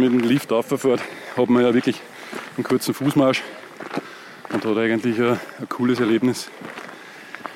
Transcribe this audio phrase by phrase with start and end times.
[0.00, 1.00] mit dem Lift auffährt,
[1.36, 2.00] hat man ja wirklich
[2.56, 3.42] einen kurzen Fußmarsch
[4.52, 6.50] und hat eigentlich ein, ein cooles Erlebnis.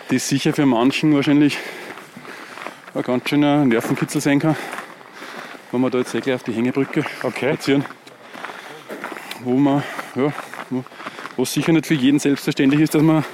[0.08, 1.58] Das sicher für manchen wahrscheinlich
[2.94, 4.56] ein ganz schöner Nervenkitzel sein kann,
[5.72, 7.54] wenn man da jetzt gleich auf die Hängebrücke Okay.
[7.54, 7.84] spazieren,
[9.42, 9.82] wo man,
[10.14, 10.32] ja,
[10.70, 10.84] wo-
[11.36, 13.24] was sicher nicht für jeden selbstverständlich ist, dass man,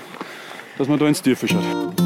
[0.78, 1.99] dass man da ins Tiefe schaut.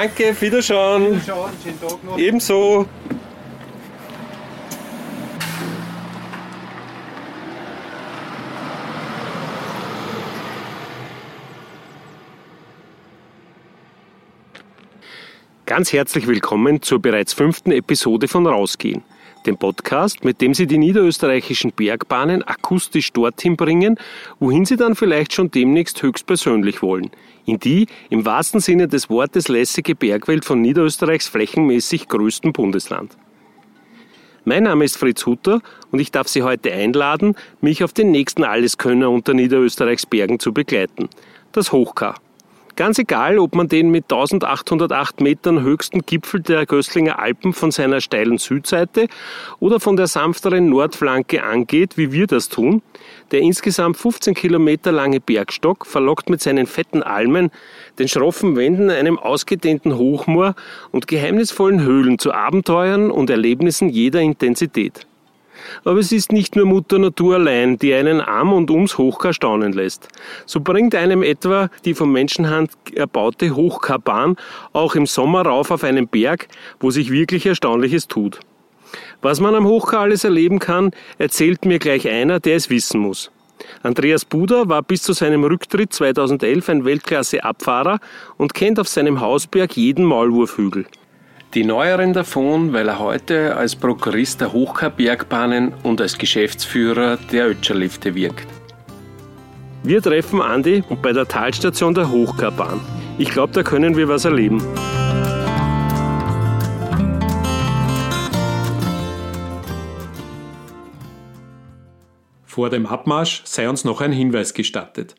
[0.00, 1.20] Danke, Wiederschauen.
[2.16, 2.86] Ebenso.
[15.66, 19.02] Ganz herzlich willkommen zur bereits fünften Episode von Rausgehen,
[19.46, 23.98] dem Podcast, mit dem Sie die niederösterreichischen Bergbahnen akustisch dorthin bringen,
[24.38, 27.10] wohin Sie dann vielleicht schon demnächst höchstpersönlich wollen.
[27.46, 33.16] In die, im wahrsten Sinne des Wortes, lässige Bergwelt von Niederösterreichs flächenmäßig größten Bundesland.
[34.44, 35.60] Mein Name ist Fritz Hutter
[35.90, 40.52] und ich darf Sie heute einladen, mich auf den nächsten Alleskönner unter Niederösterreichs Bergen zu
[40.52, 41.08] begleiten,
[41.52, 42.14] das Hochkar.
[42.80, 48.00] Ganz egal, ob man den mit 1808 Metern höchsten Gipfel der Gößlinger Alpen von seiner
[48.00, 49.08] steilen Südseite
[49.58, 52.80] oder von der sanfteren Nordflanke angeht, wie wir das tun,
[53.32, 57.50] der insgesamt 15 Kilometer lange Bergstock verlockt mit seinen fetten Almen,
[57.98, 60.54] den schroffen Wänden, einem ausgedehnten Hochmoor
[60.90, 65.06] und geheimnisvollen Höhlen zu Abenteuern und Erlebnissen jeder Intensität.
[65.84, 69.72] Aber es ist nicht nur Mutter Natur allein, die einen am und ums Hochkar staunen
[69.72, 70.08] lässt.
[70.46, 74.36] So bringt einem etwa die von Menschenhand erbaute Hochkarbahn
[74.72, 76.48] auch im Sommer rauf auf einen Berg,
[76.78, 78.40] wo sich wirklich Erstaunliches tut.
[79.22, 83.30] Was man am Hochkar alles erleben kann, erzählt mir gleich einer, der es wissen muss.
[83.82, 87.98] Andreas Buder war bis zu seinem Rücktritt 2011 ein Weltklasse-Abfahrer
[88.36, 90.86] und kennt auf seinem Hausberg jeden Maulwurfhügel.
[91.52, 98.14] Die neueren davon, weil er heute als Prokurist der Hochkar-Bergbahnen und als Geschäftsführer der Ötscherlifte
[98.14, 98.46] wirkt.
[99.82, 102.80] Wir treffen Andi bei der Talstation der Hochkarbahn.
[103.18, 104.62] Ich glaube, da können wir was erleben.
[112.44, 115.16] Vor dem Abmarsch sei uns noch ein Hinweis gestattet.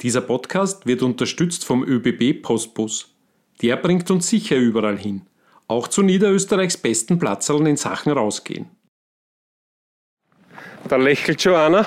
[0.00, 3.16] Dieser Podcast wird unterstützt vom ÖBB Postbus.
[3.62, 5.22] Der bringt uns sicher überall hin.
[5.68, 8.68] Auch zu Niederösterreichs besten Platzerln in Sachen rausgehen.
[10.88, 11.86] Da lächelt schon einer.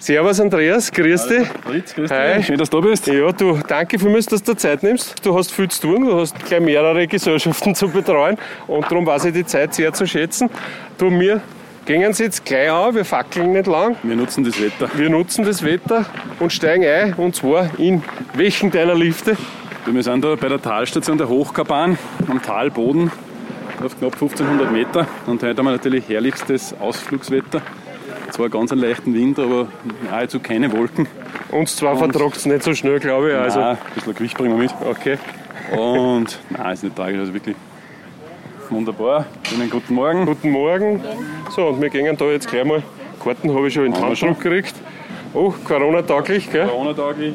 [0.00, 1.48] Servus Andreas, grüß dich.
[1.64, 2.36] Fritz, grüß Hi.
[2.36, 2.46] dich.
[2.46, 3.08] Schön, dass du da bist.
[3.08, 5.26] Ja, du, danke vielmals, dass du Zeit nimmst.
[5.26, 9.24] Du hast viel zu tun, du hast gleich mehrere Gesellschaften zu betreuen und darum weiß
[9.24, 10.50] ich die Zeit sehr zu schätzen.
[10.98, 11.40] Du, wir
[11.84, 13.96] gehen sie jetzt gleich an, wir fackeln nicht lang.
[14.04, 14.88] Wir nutzen das Wetter.
[14.94, 16.06] Wir nutzen das Wetter
[16.38, 19.36] und steigen ein und zwar in welchen deiner Lifte?
[19.86, 23.10] Wir sind da bei der Talstation der Hochkarbahn am Talboden
[23.84, 25.06] auf knapp 1500 Meter.
[25.26, 27.62] Und heute haben wir natürlich herrlichstes Ausflugswetter.
[28.30, 29.68] Zwar ganz einen leichten Wind, aber
[30.10, 31.06] nahezu keine Wolken.
[31.50, 33.36] Uns zwar vertragt es nicht so schnell, glaube ich.
[33.36, 34.74] Also, Nein, ein bisschen Gewicht bringen wir mit.
[34.84, 35.18] okay.
[35.76, 37.56] Und nein, ist nicht tragisch, also wirklich
[38.70, 39.26] wunderbar.
[39.44, 40.26] Schönen guten Morgen.
[40.26, 41.02] Guten Morgen.
[41.54, 42.82] So, und wir gehen da jetzt gleich mal.
[43.22, 44.34] Karten habe ich schon in die Haben wir Hand schon.
[44.38, 44.74] gekriegt.
[45.34, 46.66] Oh, Corona-tauglich, gell?
[46.66, 47.34] Corona-taglich.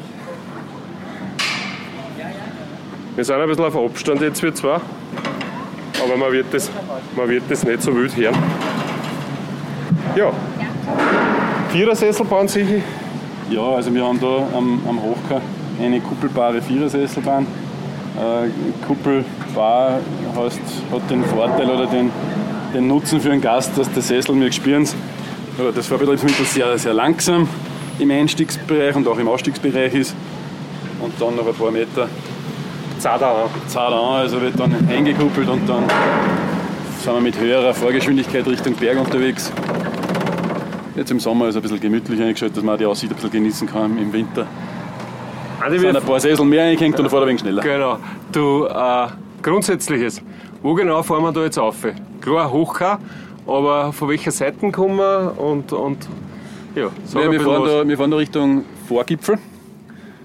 [3.16, 4.80] Wir sind ein bisschen auf Abstand jetzt, wir zwei.
[6.02, 6.68] Aber man wird das,
[7.16, 8.34] man wird das nicht so wild hören.
[10.16, 10.32] Ja.
[11.68, 12.82] Vierersesselbahn sicher.
[13.50, 15.40] Ja, also wir haben da am, am Hochkar
[15.80, 17.46] eine kuppelbare Vierersesselbahn.
[18.16, 18.48] Äh,
[18.84, 20.00] Kuppelbar
[20.36, 20.60] heißt,
[20.90, 22.10] hat den Vorteil oder den,
[22.74, 24.88] den Nutzen für einen Gast, dass der Sessel, wir spüren
[25.58, 27.48] oder das Fahrbetriebsmittel sehr, sehr langsam
[28.00, 30.16] im Einstiegsbereich und auch im Ausstiegsbereich ist.
[31.00, 32.08] Und dann noch ein paar Meter
[33.04, 35.84] Zada zart an, also wird dann eingekuppelt und dann
[37.02, 39.52] sind wir mit höherer Fahrgeschwindigkeit Richtung Berg unterwegs.
[40.96, 43.30] Jetzt im Sommer ist es ein bisschen gemütlicher eingestellt, dass man die Aussicht ein bisschen
[43.30, 44.46] genießen kann im Winter.
[45.60, 47.60] Andi, sind ein paar Sessel mehr eingehängt und dann fährt ein wenig schneller.
[47.60, 47.98] genau.
[48.32, 49.08] Du, äh,
[49.42, 50.22] Grundsätzliches.
[50.62, 51.76] Wo genau fahren wir da jetzt auf?
[52.22, 53.00] Klar, Hochkar,
[53.46, 56.08] aber von welcher Seite kommen wir und, und
[56.74, 59.36] ja, sag Ja, wir, fahren da, wir fahren da Richtung Vorgipfel.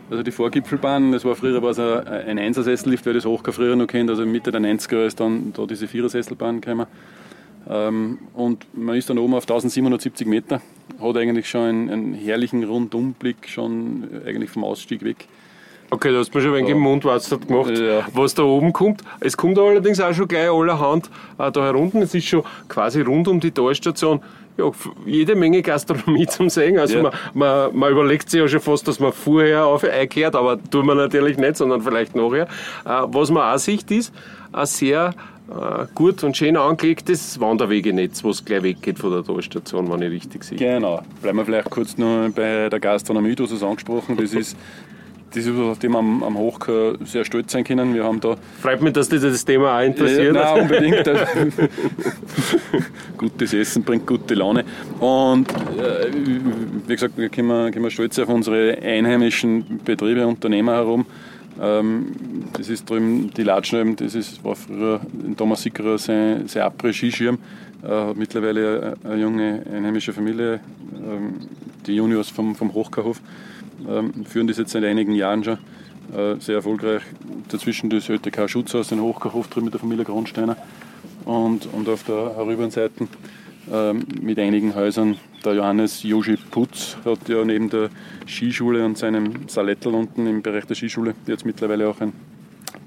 [0.10, 3.76] Also die Vorgipfelbahn, das war früher war es ein, ein Einsersessellift, wer das Hochkar früher
[3.76, 4.10] noch kennt.
[4.10, 6.88] Also Mitte der 90er ist dann da diese Vierersesselbahn gekommen.
[7.70, 10.62] Ähm, und man ist dann oben auf 1770 Meter,
[11.02, 15.28] hat eigentlich schon einen, einen herrlichen Rundumblick schon eigentlich vom Ausstieg weg
[15.92, 18.06] Okay, du hast mir schon ein wenig im Mundwasser gemacht, Ja.
[18.14, 19.02] was da oben kommt.
[19.22, 21.10] Es kommt allerdings auch schon gleich allerhand
[21.40, 22.04] äh, da herunten.
[22.04, 24.22] Es ist schon quasi rund um die Talstation
[24.60, 24.72] ja,
[25.06, 26.78] jede Menge Gastronomie zum Sehen.
[26.78, 27.04] Also Ja.
[27.04, 30.86] man, man, man überlegt sich ja schon fast, dass man vorher auf einkehrt, aber tun
[30.86, 32.44] wir natürlich nicht, sondern vielleicht nachher.
[32.86, 34.14] Äh, was man auch sieht, ist
[34.52, 35.14] ein sehr
[35.50, 40.44] äh, gut und schön angelegtes Wanderwegenetz, was gleich weggeht von der Talstation, wenn ich richtig
[40.44, 40.58] sehe.
[40.58, 41.02] Genau.
[41.22, 44.16] Bleiben wir vielleicht kurz noch bei der Gastronomie, du hast es angesprochen.
[44.18, 44.56] Das ist,
[45.34, 47.94] das ist was, auf dem wir am, am Hochkar sehr stolz sein können.
[47.94, 50.36] Wir haben da Freut mich, dass dich das Thema auch interessiert.
[50.36, 51.10] Ja, nein, unbedingt.
[53.18, 54.66] Gutes Essen bringt gute Laune.
[55.00, 56.12] Und äh,
[56.88, 61.06] wie gesagt, wir können, können wir stolz auf unsere einheimischen Betriebe, Unternehmer herum.
[61.62, 62.08] Ähm,
[62.54, 67.38] das ist drüben die Latschnalm, das ist, war früher in Thomas Sickerer sein, sein Après-Skischirm.
[67.84, 70.62] Äh, hat mittlerweile eine, eine junge einheimische Familie,
[70.96, 71.36] ähm,
[71.86, 73.26] die Juniors vom, vom Hochkarhof, ähm,
[74.26, 75.58] führen das jetzt seit einigen Jahren schon
[76.14, 77.04] äh, sehr erfolgreich.
[77.50, 80.58] Dazwischen das ÖTK Schutzhaus, den Hochkaufhof drin mit der Familie Grundsteiner.
[81.26, 83.08] Und, und auf der Herübernseite
[83.72, 85.18] ähm, mit einigen Häusern.
[85.46, 87.90] Der Johannes Joshi Putz hat ja neben der
[88.28, 92.14] Skischule und seinem Salettel unten im Bereich der Skischule jetzt mittlerweile auch ein,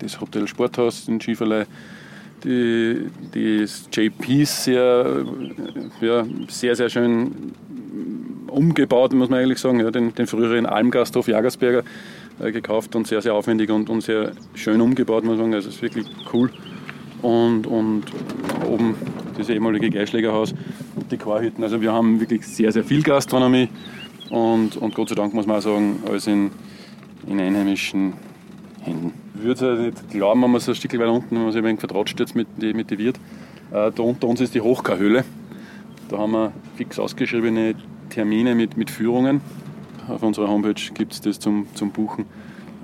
[0.00, 1.66] das Hotel Sporthaus, den Skiverleih,
[2.44, 5.24] die, das JPs sehr,
[6.00, 7.52] ja, sehr, sehr schön
[8.52, 9.80] umgebaut, muss man eigentlich sagen.
[9.80, 11.82] Ja, den, den früheren Almgasthof Jagersberger
[12.40, 15.54] äh, gekauft und sehr, sehr aufwendig und, und sehr schön umgebaut, muss man sagen.
[15.54, 16.50] Also es ist wirklich cool.
[17.22, 18.04] Und, und
[18.68, 18.96] oben
[19.38, 20.54] das ehemalige Geischlägerhaus
[20.96, 21.62] und die Chorhütten.
[21.62, 23.68] Also wir haben wirklich sehr, sehr viel Gastronomie
[24.30, 26.50] und, und Gott sei Dank muss man auch sagen, alles in,
[27.26, 28.14] in einheimischen
[28.80, 29.12] Händen.
[29.36, 31.64] Ich würde es nicht glauben, wenn man so ein Stück weiter unten, wenn man sich
[31.64, 33.16] ein vertratscht jetzt mit den mit die Wirt.
[33.70, 35.24] Äh, da unter uns ist die Hochkarhöhle.
[36.08, 37.74] Da haben wir fix ausgeschriebene
[38.12, 39.40] Termine mit, mit Führungen.
[40.06, 42.26] Auf unserer Homepage gibt es das zum, zum Buchen,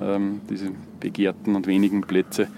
[0.00, 0.70] ähm, diese
[1.00, 2.48] begehrten und wenigen Plätze.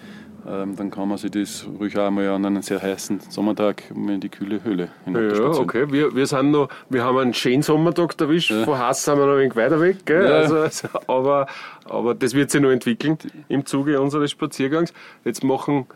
[0.48, 4.20] Ähm, dann kann man sich das ruhig auch mal an einem sehr heißen Sommertag in
[4.20, 5.90] die kühle Höhle Ja, okay.
[5.90, 8.52] Wir, wir, sind noch, wir haben einen schönen Sommertag erwischt.
[8.52, 8.64] Ja.
[8.64, 10.06] Von Hass sind wir noch ein wenig weiter weg.
[10.06, 10.24] Gell?
[10.24, 10.30] Ja.
[10.30, 11.46] Also, also, aber,
[11.84, 13.18] aber das wird sich noch entwickeln
[13.48, 14.94] im Zuge unseres Spaziergangs.
[15.24, 15.86] Jetzt machen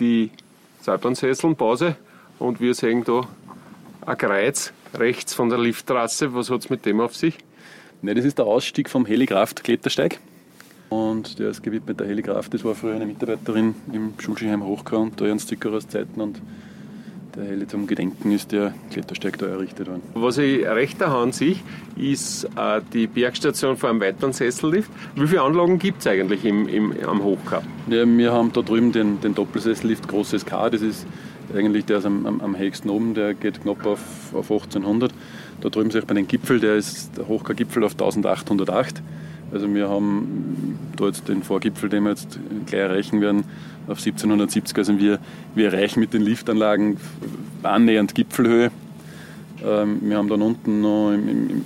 [0.00, 0.30] die
[0.80, 1.96] Seilbahnsesseln Pause
[2.38, 3.20] und wir sehen da
[4.06, 6.34] ein Kreuz rechts von der Lifttrasse.
[6.34, 7.38] Was hat es mit dem auf sich?
[8.02, 10.18] Ne, das ist der Ausstieg vom Helikraft-Klettersteig.
[10.90, 12.52] Und der ist gewidmet der Helikraft.
[12.54, 16.20] Das war früher eine Mitarbeiterin im Schulskiheim Hochkar und da Ernst Dicker aus Zeiten.
[16.20, 16.40] Und
[17.34, 20.02] der Heli zum Gedenken ist der Klettersteig da errichtet worden.
[20.14, 21.56] Was ich rechter Hand sehe,
[21.96, 24.90] ist äh, die Bergstation vor einem weiteren Sessellift.
[25.16, 27.64] Wie viele Anlagen gibt es eigentlich im, im, am Hochkap?
[27.88, 30.70] Ja, wir haben da drüben den, den Doppelsessellift Großes K.
[30.70, 31.06] Das ist
[31.54, 33.14] eigentlich der ist am, am, am höchsten oben.
[33.14, 34.00] Der geht knapp auf,
[34.32, 35.12] auf 1800.
[35.60, 39.02] Da drüben sehe ich bei den Gipfel, der ist der Hochkar-Gipfel auf 1808.
[39.52, 43.44] Also wir haben da jetzt den Vorgipfel, den wir jetzt gleich erreichen werden,
[43.86, 44.76] auf 1770.
[44.76, 45.18] Also wir,
[45.54, 46.96] wir erreichen mit den Liftanlagen
[47.62, 48.70] annähernd Gipfelhöhe.
[49.64, 51.62] Ähm, wir haben dann unten noch im, im,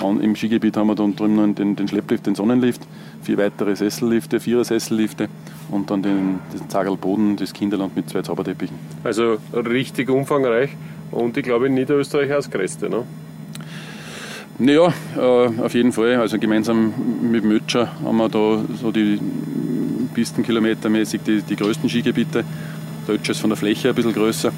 [0.00, 2.80] im, im Skigebiet haben wir dann drüben noch den, den Schlepplift, den Sonnenlift,
[3.22, 5.28] vier weitere Sessellifte, vierer Sessellifte
[5.70, 8.76] und dann den, den Zagerlboden, das Kinderland mit zwei Zauberteppichen.
[9.04, 10.70] Also richtig umfangreich
[11.10, 12.88] und ich glaube in Niederösterreich das größte.
[12.90, 13.04] Ne?
[14.60, 16.16] Ja, äh, auf jeden Fall.
[16.16, 19.18] Also gemeinsam mit Mötscher haben wir da so die
[20.12, 22.44] Pistenkilometermäßig die, die größten Skigebiete.
[23.08, 24.52] Der Ötscher ist von der Fläche ein bisschen größer.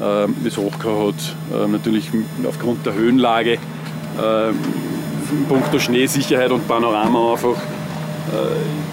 [0.00, 2.10] Ähm, das Hochkar hat äh, natürlich
[2.46, 8.91] aufgrund der Höhenlage, äh, in puncto Schneesicherheit und Panorama einfach äh,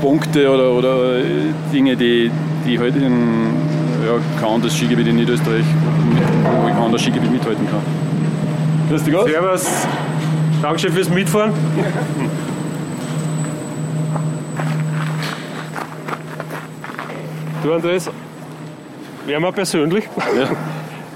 [0.00, 1.24] Punkte oder, oder äh,
[1.72, 2.30] Dinge, die,
[2.66, 3.54] die halt in,
[4.04, 5.64] ja, kaum das Skigebiet in Niederösterreich,
[6.62, 7.80] wo kaum das Skigebiet mithalten kann.
[8.88, 9.28] Grüß dich Gott.
[9.28, 9.66] Servus,
[10.62, 11.52] Dankeschön fürs Mitfahren.
[17.62, 18.10] Du Andres,
[19.26, 20.04] werden wir persönlich,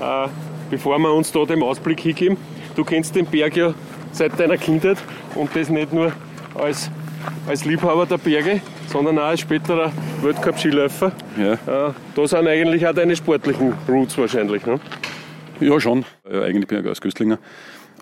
[0.01, 0.25] Ja.
[0.25, 0.29] äh,
[0.69, 2.37] bevor wir uns da dem Ausblick hingeben,
[2.75, 3.73] du kennst den Berg ja
[4.13, 4.99] seit deiner Kindheit
[5.37, 6.13] und das nicht nur
[6.55, 6.91] als,
[7.47, 11.13] als Liebhaber der Berge, sondern auch als späterer Weltcup-Skiläufer.
[11.39, 11.53] Ja.
[11.53, 14.65] Äh, da sind eigentlich auch deine sportlichen Roots wahrscheinlich.
[14.67, 14.81] Ne?
[15.61, 16.05] Ja, schon.
[16.31, 17.39] Eigentlich bin ich aus Göstlinger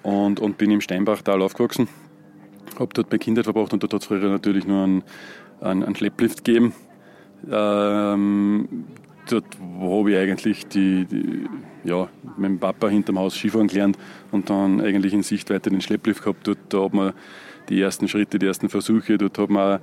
[0.03, 1.89] und, und bin im Steinbachtal aufgewachsen.
[2.79, 5.03] Habe dort meine Kindheit verbracht und dort hat es früher natürlich nur einen,
[5.61, 6.73] einen, einen Schlepplift gegeben.
[7.51, 8.85] Ähm,
[9.29, 9.45] dort
[9.81, 11.47] habe ich eigentlich die, die,
[11.85, 13.99] ja, mit dem Papa hinterm Haus Skifahren gelernt
[14.31, 16.47] und dann eigentlich in Sichtweite den Schlepplift gehabt.
[16.47, 17.13] Dort da hat man
[17.69, 19.81] die ersten Schritte, die ersten Versuche, dort hat man auch,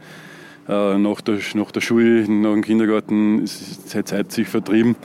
[0.68, 4.96] äh, nach, der, nach der Schule, nach dem Kindergarten seine Zeit sich vertrieben.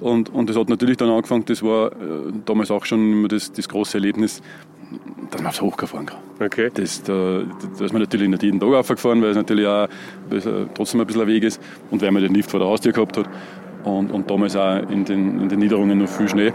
[0.00, 1.94] Und, und das hat natürlich dann angefangen, das war äh,
[2.44, 4.42] damals auch schon immer das, das große Erlebnis,
[5.30, 6.18] dass man aufs Hochkar fahren kann.
[6.40, 6.70] Okay.
[6.72, 7.42] Das, da,
[7.78, 9.88] da ist man natürlich nicht jeden Tag aufgefahren, weil es natürlich auch
[10.74, 13.16] trotzdem ein bisschen ein Weg ist und weil man den Lift vor der Haustür gehabt
[13.16, 13.28] hat.
[13.84, 16.52] Und, und damals auch in den, in den Niederungen noch viel Schnee.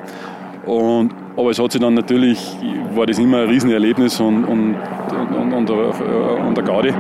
[0.65, 2.57] Und, aber es hat sich dann natürlich,
[2.95, 4.75] war das immer ein Riesenerlebnis und, und,
[5.35, 6.93] und, und, und der Gaudi.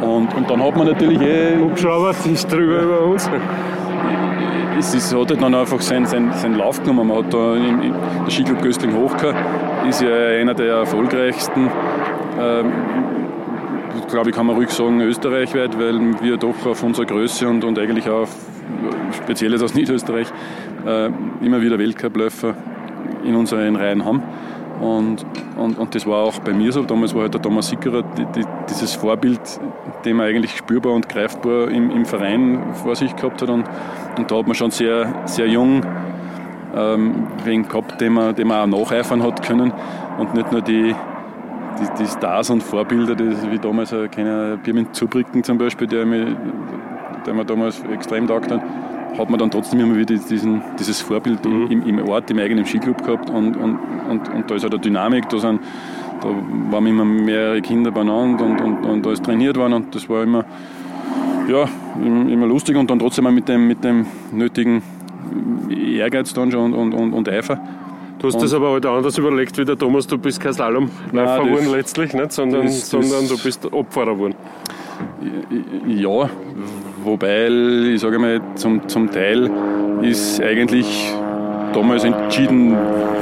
[0.00, 1.58] Und, und dann hat man natürlich eh.
[1.58, 3.30] Hubschrauber ist drüber über uns.
[4.78, 7.08] Es ist, hat halt dann einfach seinen, seinen, seinen Lauf genommen.
[7.08, 7.94] Man hat da im, im,
[8.24, 9.34] der Skiclub Göstling Hochka
[9.88, 10.08] ist ja
[10.40, 11.68] einer der erfolgreichsten,
[12.40, 12.72] ähm,
[14.08, 17.78] glaube ich, kann man ruhig sagen, österreichweit, weil wir doch auf unserer Größe und, und
[17.78, 18.28] eigentlich auch
[19.12, 20.28] spezielles aus Niederösterreich
[20.86, 21.10] äh,
[21.42, 22.54] immer wieder Weltcupläufer
[23.24, 24.22] in unseren Reihen haben.
[24.80, 25.26] Und,
[25.56, 26.82] und, und das war auch bei mir so.
[26.82, 29.40] Damals war halt der Thomas Sickerer die, die, dieses Vorbild,
[30.04, 33.50] den man eigentlich spürbar und greifbar im, im Verein vor sich gehabt hat.
[33.50, 33.64] Und,
[34.16, 35.82] und da hat man schon sehr, sehr jung
[36.74, 39.70] ähm, wen gehabt, den man, den man auch nacheifern hat können.
[40.18, 40.94] Und nicht nur die,
[41.78, 46.36] die, die Stars und Vorbilder, die, wie damals ein Birmin Zubricken zum Beispiel, der mir,
[47.26, 48.62] der mir damals extrem taugt hat
[49.18, 51.66] hat man dann trotzdem immer wieder diesen, dieses Vorbild mhm.
[51.70, 54.82] im, im, Ort, im eigenen Skiclub gehabt und, und, und, und da ist halt eine
[54.82, 55.60] Dynamik, da, sind,
[56.20, 56.28] da
[56.70, 60.22] waren immer mehrere Kinder beieinander und, und, und da ist trainiert worden und das war
[60.22, 60.44] immer,
[61.48, 64.82] ja, immer lustig und dann trotzdem mit dem, mit dem nötigen
[65.70, 67.60] Ehrgeiz dann schon und, und, und Eifer.
[68.18, 71.42] Du hast und das aber halt anders überlegt wie der Thomas, du bist kein Slalomläufer
[71.42, 72.32] geworden letztlich, nicht?
[72.32, 74.34] Sondern, das, das, sondern du bist Opferer geworden.
[75.86, 76.28] Ja,
[77.02, 77.48] Wobei,
[77.94, 79.50] ich sage mal, zum, zum Teil
[80.02, 81.12] ist eigentlich
[81.72, 82.72] damals entschieden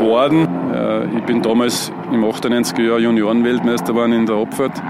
[0.00, 0.48] worden.
[0.72, 4.82] Äh, ich bin damals im 98er Jahr Juniorenweltmeister geworden in der Abfahrt.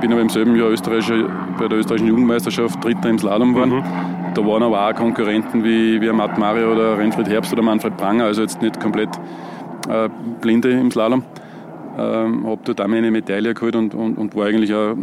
[0.00, 1.28] Bin aber im selben Jahr Österreichischer,
[1.58, 3.76] bei der österreichischen Jugendmeisterschaft Dritter im Slalom geworden.
[3.76, 4.34] Mhm.
[4.34, 8.24] Da waren aber auch Konkurrenten wie, wie Matt Mario oder Renfried Herbst oder Manfred Pranger,
[8.24, 9.08] also jetzt nicht komplett
[9.88, 11.22] äh, Blinde im Slalom.
[11.98, 14.94] Ähm, habe dort auch meine Medaille geholt und, und, und war eigentlich auch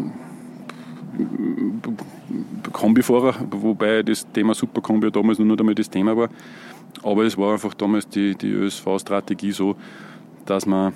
[2.72, 6.30] Kombifahrer, wobei das Thema Superkombi damals nur einmal das Thema war.
[7.04, 9.76] Aber es war einfach damals die, die ÖSV-Strategie so,
[10.46, 10.94] dass man,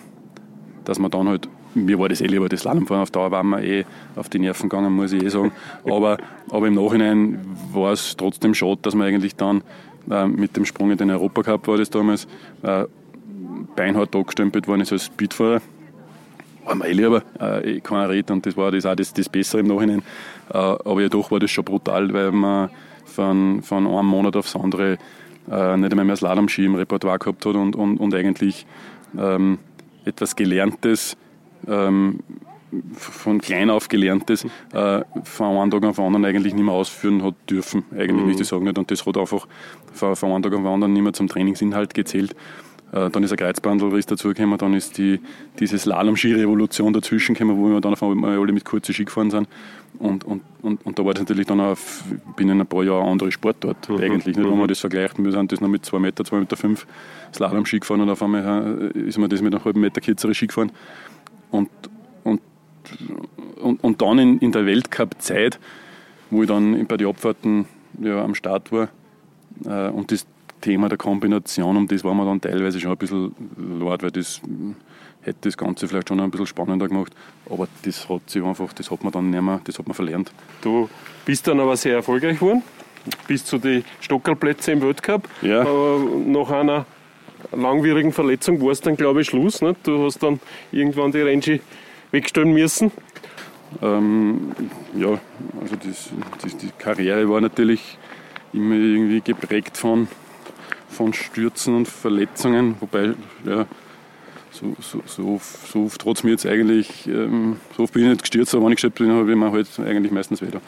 [0.85, 3.61] dass man dann halt, mir war das eh lieber das Slalomfahren, auf Dauer waren wir
[3.63, 5.51] eh auf die Nerven gegangen, muss ich eh sagen.
[5.85, 6.17] Aber,
[6.49, 7.39] aber im Nachhinein
[7.71, 9.63] war es trotzdem schade, dass man eigentlich dann
[10.09, 12.27] äh, mit dem Sprung in den Europacup war das damals,
[12.63, 12.85] äh,
[13.75, 15.61] beinhart angestempelt worden ist als Speedfahrer
[16.67, 19.61] war mir eh lieber, äh, kein Red und das war das auch das, das Bessere
[19.61, 20.03] im Nachhinein.
[20.49, 22.69] Äh, aber ja doch war das schon brutal, weil man
[23.05, 24.97] von, von einem Monat aufs andere
[25.49, 28.65] äh, nicht einmal mehr Slalom-Ski im Repertoire gehabt hat und, und, und eigentlich
[29.17, 29.59] ähm,
[30.05, 31.17] etwas Gelerntes,
[31.67, 32.19] ähm,
[32.97, 37.23] von klein auf Gelerntes, äh, von einem Tag auf den anderen eigentlich nicht mehr ausführen
[37.23, 38.27] hat dürfen, eigentlich mhm.
[38.27, 38.77] nicht, ich sagen nicht.
[38.77, 39.47] Und das hat einfach
[39.93, 42.35] von, von einem Tag auf den anderen nicht mehr zum Trainingsinhalt gezählt.
[42.91, 45.19] Äh, dann ist ein Kreuzbandelriss dazugekommen, dann ist die,
[45.59, 49.47] diese Slalom-Ski-Revolution dazwischen gekommen, wo wir dann auf einmal alle mit kurzen Ski gefahren sind.
[49.99, 51.77] Und, und, und, und da war das natürlich dann auch
[52.35, 53.97] binnen ein paar Jahre eine andere Sportart mhm.
[53.97, 54.37] eigentlich.
[54.37, 54.67] Nicht, wenn man mhm.
[54.67, 56.87] das vergleicht, wir sind das noch mit 2 Meter, 2 Meter 5
[57.33, 60.47] Slalom-Ski gefahren und auf einmal äh, ist man das mit einem halben Meter kürzeren Ski
[60.47, 60.71] gefahren.
[61.51, 61.69] Und,
[62.23, 62.41] und,
[63.61, 65.59] und, und dann in, in der Weltcup-Zeit,
[66.29, 67.65] wo ich dann bei den Abfahrten
[67.99, 68.89] ja, am Start war,
[69.65, 70.25] äh, und das
[70.61, 73.33] Thema der Kombination, um das war man dann teilweise schon ein bisschen
[73.79, 74.41] laut, weil das
[75.21, 77.13] hätte das Ganze vielleicht schon ein bisschen spannender gemacht.
[77.49, 80.31] Aber das hat sich einfach, das hat man dann nicht mehr, das hat man verlernt.
[80.61, 80.89] Du
[81.25, 82.63] bist dann aber sehr erfolgreich geworden,
[83.27, 85.27] bis zu den Stockerplätzen im Weltcup.
[85.41, 85.61] Ja.
[85.61, 86.85] Aber nach einer
[87.51, 89.61] langwierigen Verletzung war es dann, glaube ich, Schluss.
[89.61, 89.85] Nicht?
[89.85, 90.39] Du hast dann
[90.71, 91.61] irgendwann die Renji
[92.11, 92.91] wegstellen müssen.
[93.81, 94.53] Ähm,
[94.95, 95.19] ja,
[95.61, 96.09] also das,
[96.41, 97.97] das, die Karriere war natürlich
[98.53, 100.07] immer irgendwie geprägt von
[100.97, 103.13] von Stürzen und Verletzungen, wobei,
[103.45, 103.65] ja,
[104.51, 105.39] so, so, so,
[105.71, 108.65] so oft hat es mir jetzt eigentlich, ähm, so oft bin ich nicht gestürzt, aber
[108.65, 110.59] wenn ich gestürzt bin, habe ich mir halt eigentlich meistens wieder.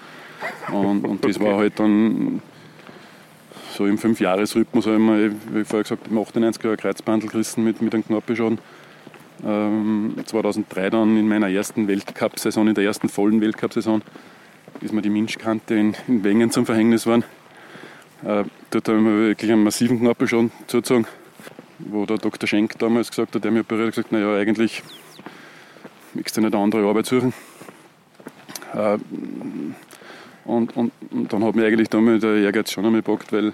[0.72, 2.42] Und, und das war halt dann
[3.74, 7.82] so im Fünfjahresrhythmus, habe ich mir, wie vorher gesagt, im 98 er Kreuzbandel gerissen mit,
[7.82, 8.60] mit einem Knorpelschaden.
[9.44, 14.02] Ähm, 2003 dann in meiner ersten Weltcup-Saison, in der ersten vollen Weltcup-Saison,
[14.82, 17.24] ist mir die Minschkante in, in Wengen zum Verhängnis geworden.
[18.24, 21.08] Äh, dort haben wir wirklich einen massiven Knorpelschaden zugezogen,
[21.80, 22.48] wo der Dr.
[22.48, 24.84] Schenk damals gesagt hat, der mir operiert, gesagt, naja, eigentlich
[26.14, 27.34] möchtest du nicht eine andere Arbeit suchen.
[28.74, 28.98] Äh,
[30.46, 33.54] und, und, und, dann hat mich eigentlich damals der Ehrgeiz schon einmal gepackt, weil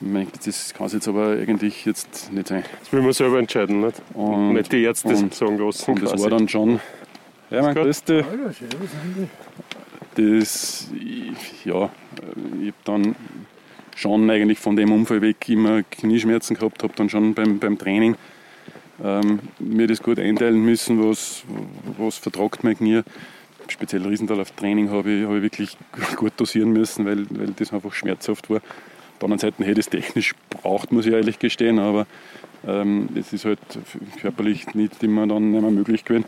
[0.00, 2.64] ich das kann es jetzt aber eigentlich jetzt nicht sein.
[2.80, 4.02] Das will man selber entscheiden, nicht?
[4.12, 5.92] Und, nicht die Ärzte und, sagen lassen.
[5.92, 6.80] Und das war dann schon.
[7.50, 8.24] Ja, mein größte.
[10.16, 10.90] Das,
[11.64, 11.90] ja,
[12.60, 13.16] ich habe dann
[13.96, 18.14] schon eigentlich von dem Unfall weg immer Knieschmerzen gehabt, habe dann schon beim, beim Training
[19.02, 21.42] ähm, mir das gut einteilen müssen, was,
[21.98, 23.02] was vertragt mein Knie.
[23.68, 25.76] Speziell Riesendorf-Training habe ich, habe ich wirklich
[26.16, 28.58] gut dosieren müssen, weil, weil das einfach schmerzhaft war.
[28.58, 32.06] Auf der anderen Seite hätte ich es technisch braucht, muss ich ehrlich gestehen, aber
[32.66, 33.58] ähm, ist halt
[34.20, 36.26] körperlich nicht immer dann nicht mehr möglich gewesen.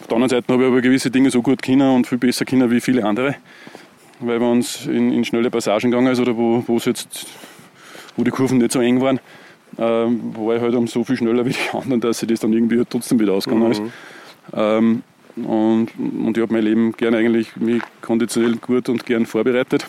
[0.00, 2.44] Auf der anderen Seite habe ich aber gewisse Dinge so gut können und viel besser
[2.44, 3.36] können wie viele andere,
[4.20, 7.26] weil wir uns in, in schnelle Passagen gegangen ist oder wo, wo jetzt,
[8.16, 9.20] wo die Kurven nicht so eng waren,
[9.78, 12.52] ähm, war ich halt um so viel schneller wie die anderen, dass sich das dann
[12.52, 13.82] irgendwie halt trotzdem wieder ausgegangen ist.
[13.82, 13.92] Mhm.
[14.52, 15.02] Ähm,
[15.36, 19.86] und, und ich habe mein Leben gern eigentlich mich konditionell gut und gern vorbereitet.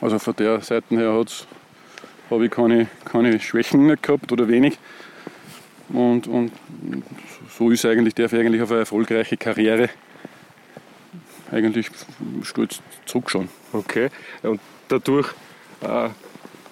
[0.00, 1.24] Also von der Seite her
[2.30, 4.78] habe ich keine, keine Schwächen nicht gehabt oder wenig.
[5.88, 6.52] Und, und
[7.50, 9.90] so ist eigentlich, darf ich eigentlich auf eine erfolgreiche Karriere
[11.52, 11.90] eigentlich
[12.42, 13.48] stolz zurückschauen.
[13.72, 14.08] Okay,
[14.42, 15.28] und dadurch
[15.82, 16.08] äh,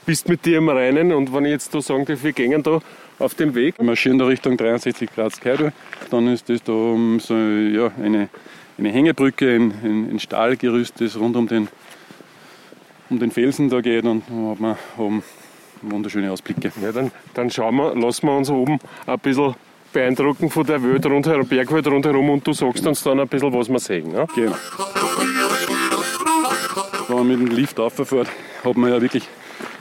[0.07, 2.81] bist mit dir im Reinen und wenn ich jetzt da sagen darf, wir gehen da
[3.19, 3.79] auf dem Weg.
[3.79, 5.71] Wir marschieren da Richtung 63 Grad Skydo,
[6.11, 8.29] dann ist das da um so ja, eine,
[8.79, 11.69] eine Hängebrücke, ein, ein, ein Stahlgerüst, das rund um den,
[13.11, 15.23] um den Felsen da geht und hat man oben
[15.83, 16.73] wunderschöne Ausblicke.
[16.83, 19.55] Ja, dann, dann schauen wir, lassen wir uns oben ein bisschen
[19.93, 23.69] beeindrucken von der Welt rundherum, Bergwelt rundherum und du sagst uns dann ein bisschen, was
[23.69, 24.13] wir sehen.
[24.13, 24.27] Ja?
[24.35, 24.57] Genau.
[27.09, 28.29] Wenn man mit dem Lift auffährt,
[28.65, 29.29] hat man ja wirklich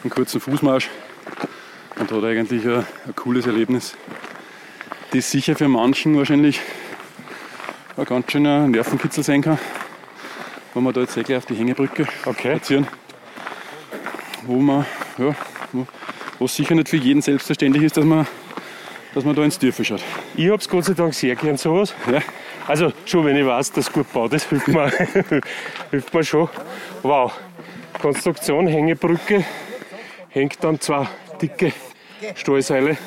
[0.03, 0.89] einen kurzen Fußmarsch
[1.99, 3.95] und hat eigentlich ein, ein cooles Erlebnis.
[5.11, 6.59] Das sicher für manchen wahrscheinlich
[7.97, 9.59] ein ganz schöner Nervenkitzel sein kann,
[10.73, 12.55] wenn wir da jetzt gleich auf die Hängebrücke okay.
[12.55, 12.87] spazieren,
[14.45, 14.85] wo man,
[15.17, 15.35] ja,
[15.71, 15.85] wo,
[16.39, 18.25] wo sicher nicht für jeden selbstverständlich ist, dass man
[19.13, 20.01] dass man da ins Tiefe schaut.
[20.35, 21.93] Ich habe es Gott sei Dank sehr gern sowas.
[22.11, 22.21] Ja.
[22.67, 24.91] Also schon wenn ich weiß, dass es gut baut ist, hilft mir,
[25.91, 26.49] hilft mir schon.
[27.01, 27.33] Wow.
[27.99, 29.43] Konstruktion, Hängebrücke,
[30.29, 31.07] hängt dann zwei
[31.41, 31.73] dicke
[32.35, 32.97] Stahlseile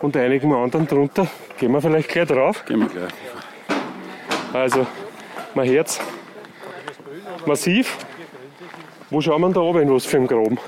[0.00, 1.26] und einigen anderen drunter.
[1.58, 2.64] Gehen wir vielleicht gleich drauf?
[2.66, 3.12] Gehen wir gleich.
[4.52, 4.86] Also,
[5.54, 6.00] mein Herz
[7.46, 7.96] massiv.
[9.10, 10.58] Wo schauen wir da oben, was für ein Graben?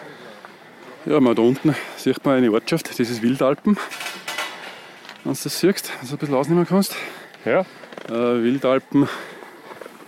[1.05, 3.77] Ja, mal da unten sieht man eine Ortschaft, das ist Wildalpen
[5.25, 6.97] wenn du das siehst, also ein bisschen ausnehmen kannst.
[7.45, 7.61] Ja.
[8.09, 9.09] Äh, Wildalpen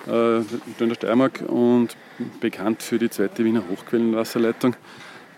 [0.06, 0.44] äh, in
[0.78, 1.96] der Steiermark und
[2.40, 4.76] bekannt für die zweite Wiener Hochquellenwasserleitung,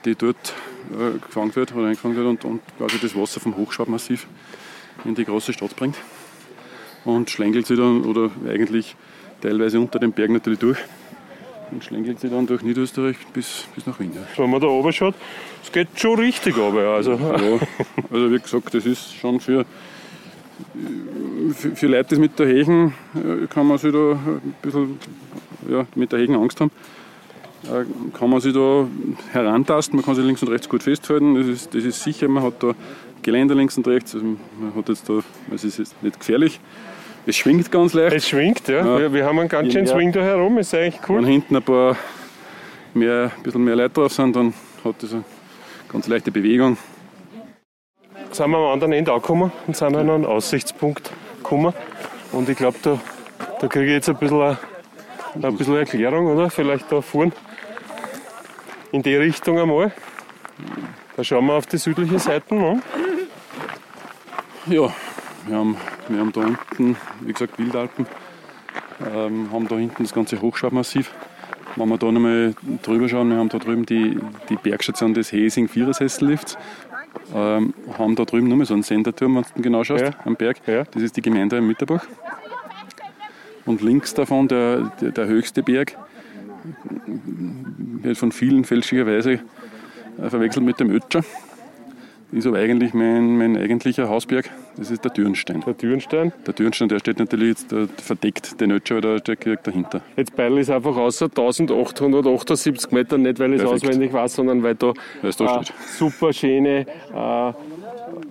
[0.05, 0.55] die dort
[0.93, 4.27] äh, gefangen wird oder eingefangen wird und, und quasi das Wasser vom Hochschwabmassiv
[5.05, 5.97] in die große Stadt bringt.
[7.05, 8.97] Und schlängelt sie dann, oder eigentlich
[9.41, 10.79] teilweise unter dem Berg natürlich durch
[11.71, 14.13] und schlängelt sie dann durch Niederösterreich bis, bis nach Wien.
[14.37, 15.15] Wenn man da oben schaut,
[15.63, 16.91] es geht schon richtig runter.
[16.91, 17.13] Also.
[17.13, 17.59] Ja,
[18.11, 19.65] also wie gesagt, das ist schon für,
[21.55, 24.99] für, für Leute, die mit der Hegen, äh, kann man sich da ein bisschen
[25.69, 26.71] ja, mit der Hegen Angst haben,
[27.65, 27.85] äh,
[28.17, 28.87] kann man sich da
[29.33, 32.43] herantasten, man kann sich links und rechts gut festhalten, das ist, das ist sicher, man
[32.43, 32.73] hat da
[33.23, 35.21] Geländer links und rechts, also man hat jetzt da,
[35.53, 36.61] es ist jetzt nicht gefährlich.
[37.29, 38.15] Es schwingt ganz leicht.
[38.15, 38.79] Es schwingt, ja.
[38.79, 38.99] ja.
[39.01, 41.19] Wir, wir, haben einen ganz schönen Swing da herum, ist eigentlich cool.
[41.19, 41.97] Wenn hinten ein paar
[42.95, 45.25] mehr, ein bisschen mehr Leute drauf sind, dann hat das eine
[45.91, 46.79] ganz leichte Bewegung.
[48.31, 51.75] Sind wir am anderen Ende angekommen und sind an einen Aussichtspunkt gekommen.
[52.31, 53.01] Und ich glaube, da,
[53.61, 54.59] da kriege ich jetzt ein bisschen, eine,
[55.43, 56.49] ein bisschen Erklärung, oder?
[56.49, 57.33] Vielleicht da vorne
[58.93, 59.91] in die Richtung einmal.
[61.17, 62.55] Da schauen wir auf die südliche Seite.
[62.55, 62.81] Ne?
[64.67, 64.93] Ja,
[65.47, 65.77] wir haben,
[66.09, 68.07] wir haben da unten, wie gesagt, Wildalpen,
[69.15, 71.13] ähm, haben da hinten das ganze Hochschwabmassiv.
[71.77, 75.69] Wenn wir da nochmal drüber schauen, wir haben da drüben die, die Bergstation des Hesing
[75.69, 76.57] Vierersessellifts,
[77.35, 80.11] ähm, haben da drüben nochmal so einen Senderturm, wenn du genau schaust, ja.
[80.25, 80.59] am Berg.
[80.67, 80.85] Ja.
[80.85, 82.07] Das ist die Gemeinde im Mitterbach.
[83.67, 85.97] Und links davon der, der, der höchste Berg,
[88.03, 91.23] wird von vielen fälschlicherweise äh, verwechselt mit dem Ötscher
[92.33, 94.51] ist aber eigentlich mein, mein eigentlicher Hausberg.
[94.77, 95.63] Das ist der Dürnstein.
[95.67, 96.33] Der Dürnstein?
[96.47, 100.03] Der Dürnstein, der steht natürlich jetzt verdeckt, den Ötscher, der steht dahinter.
[100.17, 104.75] Jetzt Beil ist einfach außer 1878 Meter, nicht weil ich es auswendig weiß, sondern weil
[104.75, 105.65] da, da äh,
[105.97, 107.53] super schöne äh,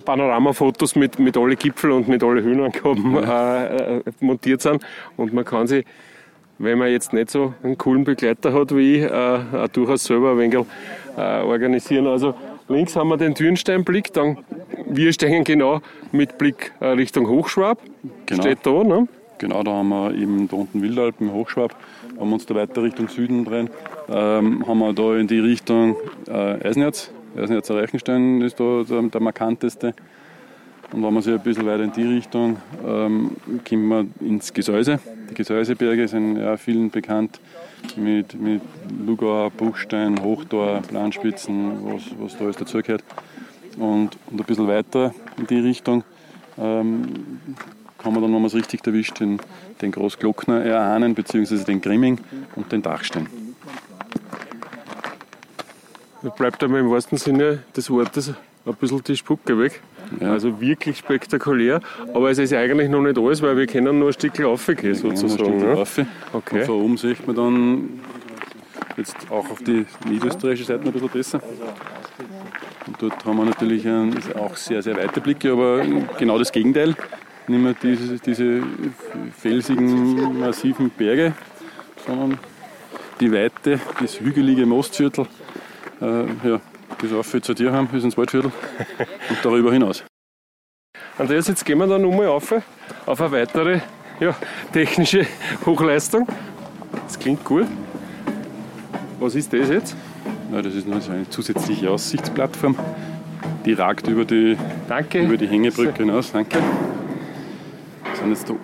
[0.04, 3.64] Panoramafotos mit, mit alle Gipfel und mit alle Höhenangaben ja.
[3.66, 4.84] äh, montiert sind.
[5.16, 5.84] Und man kann sich
[6.58, 10.38] wenn man jetzt nicht so einen coolen Begleiter hat wie ich, äh, durchaus selber ein
[10.38, 10.66] wenig
[11.16, 12.06] äh, organisieren.
[12.06, 12.34] Also
[12.68, 14.38] Links haben wir den Türensteinblick, dann
[14.88, 17.78] wir stehen genau mit Blick äh, Richtung Hochschwab.
[18.26, 18.42] Genau.
[18.42, 19.08] Steht da, ne?
[19.38, 21.76] Genau, da haben wir eben da unten Wildalpen, Hochschwab,
[22.18, 23.68] haben wir uns da weiter Richtung Süden drehen,
[24.08, 27.10] ähm, haben wir da in die Richtung äh, Eisenerz.
[27.36, 29.94] Eisenerzer Reichenstein ist da der, der, markanteste.
[30.90, 33.32] Und wenn man sich ein bisschen weiter in die Richtung, ähm,
[33.68, 35.00] kommen wir ins Gesäuse.
[35.30, 37.38] Die Gesäuseberge sind ja vielen bekannt
[37.96, 38.62] mit, mit
[39.04, 43.04] Lugauer, Buchstein, Hochtor, Planspitzen, was, was da alles dazugehört.
[43.78, 46.02] Und, und ein bisschen weiter in die Richtung
[46.58, 47.40] ähm,
[47.98, 49.40] kann man dann, wenn man es richtig erwischt, den,
[49.82, 52.18] den Großglockner erahnen, beziehungsweise den Grimming
[52.54, 53.28] und den Dachstein.
[56.22, 58.32] Da bleibt aber im wahrsten Sinne des Wortes
[58.64, 59.82] ein bisschen die Spucke weg.
[60.20, 60.32] Ja.
[60.32, 61.80] Also wirklich spektakulär.
[62.14, 65.60] Aber es ist eigentlich noch nicht alles, weil wir können nur ein Stück raufgehen sozusagen.
[65.60, 65.72] Ja, ne?
[65.74, 66.00] rauf.
[66.32, 66.60] Okay.
[66.60, 67.88] Und von oben sieht man dann
[68.96, 71.40] jetzt auch auf die niederösterreichische Seite ein bisschen besser.
[72.86, 75.84] Und dort haben wir natürlich einen, auch sehr, sehr weite Blicke, aber
[76.18, 76.94] genau das Gegenteil.
[77.48, 78.62] Nicht mehr diese, diese
[79.36, 81.32] felsigen, massiven Berge,
[82.06, 82.38] sondern
[83.20, 85.26] die Weite, das hügelige Mostviertel,
[86.00, 86.60] äh, ja,
[86.98, 88.50] bis auf zu dir haben, bis ins Waldviertel
[89.28, 90.04] und darüber hinaus.
[91.18, 92.54] Andreas, jetzt gehen wir dann nochmal auf,
[93.06, 93.80] auf eine weitere
[94.20, 94.34] ja,
[94.72, 95.26] technische
[95.64, 96.26] Hochleistung.
[97.06, 97.66] Das klingt cool.
[99.18, 99.96] Was ist das jetzt?
[100.52, 102.76] Ja, das ist noch so eine zusätzliche Aussichtsplattform.
[103.64, 104.56] Die ragt über die,
[104.88, 105.22] Danke.
[105.22, 106.32] über die Hängebrücke hinaus.
[106.32, 106.58] Danke.
[106.58, 108.54] Wir sind jetzt da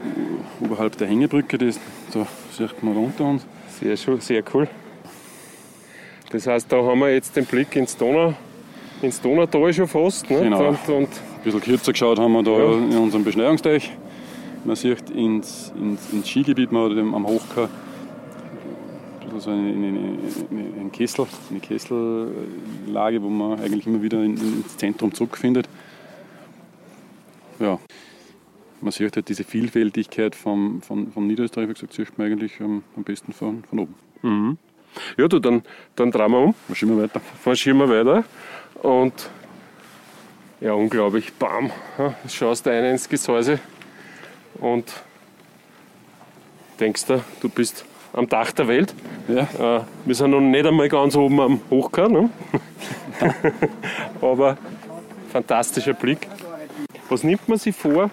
[0.60, 1.80] oberhalb der Hängebrücke, die ist,
[2.12, 3.46] da sieht man unter uns.
[3.80, 4.68] Sehr, schön, sehr cool.
[6.32, 8.34] Das heißt, da haben wir jetzt den Blick ins, Donau,
[9.02, 10.28] ins Donautal schon fast.
[10.30, 10.40] Ne?
[10.40, 10.68] Genau.
[10.70, 11.08] Und, und Ein
[11.44, 12.72] bisschen kürzer geschaut haben wir da Ja.
[12.72, 13.92] in unserem Beschneiungsteich.
[14.64, 17.68] Man sieht ins, ins, ins Skigebiet, man hat am Hochkar
[19.20, 19.88] ein bisschen so eine, eine,
[20.50, 25.68] eine, ein Kessel, eine Kessellage, wo man eigentlich immer wieder in, ins Zentrum zurückfindet.
[27.58, 27.78] Ja,
[28.80, 32.82] man sieht halt diese Vielfältigkeit vom, von, von Niederösterreich, wie gesagt, sieht man eigentlich am,
[32.96, 34.58] am besten von, von oben.
[35.16, 35.62] Ja, du, dann,
[35.96, 37.20] dann drehen wir um, Marschieren wir weiter.
[37.44, 38.24] marschieren wir weiter.
[38.82, 39.30] Und
[40.60, 41.70] ja, unglaublich, bam,
[42.28, 43.58] schaust ein ins Gesäuse
[44.60, 44.92] und
[46.78, 48.94] denkst dir, du bist am Dach der Welt.
[49.28, 52.30] Ja, Äh, wir sind noch nicht einmal ganz oben am Hochkar, ne?
[54.20, 54.56] aber
[55.32, 56.28] fantastischer Blick.
[57.08, 58.10] Was nimmt man sich vor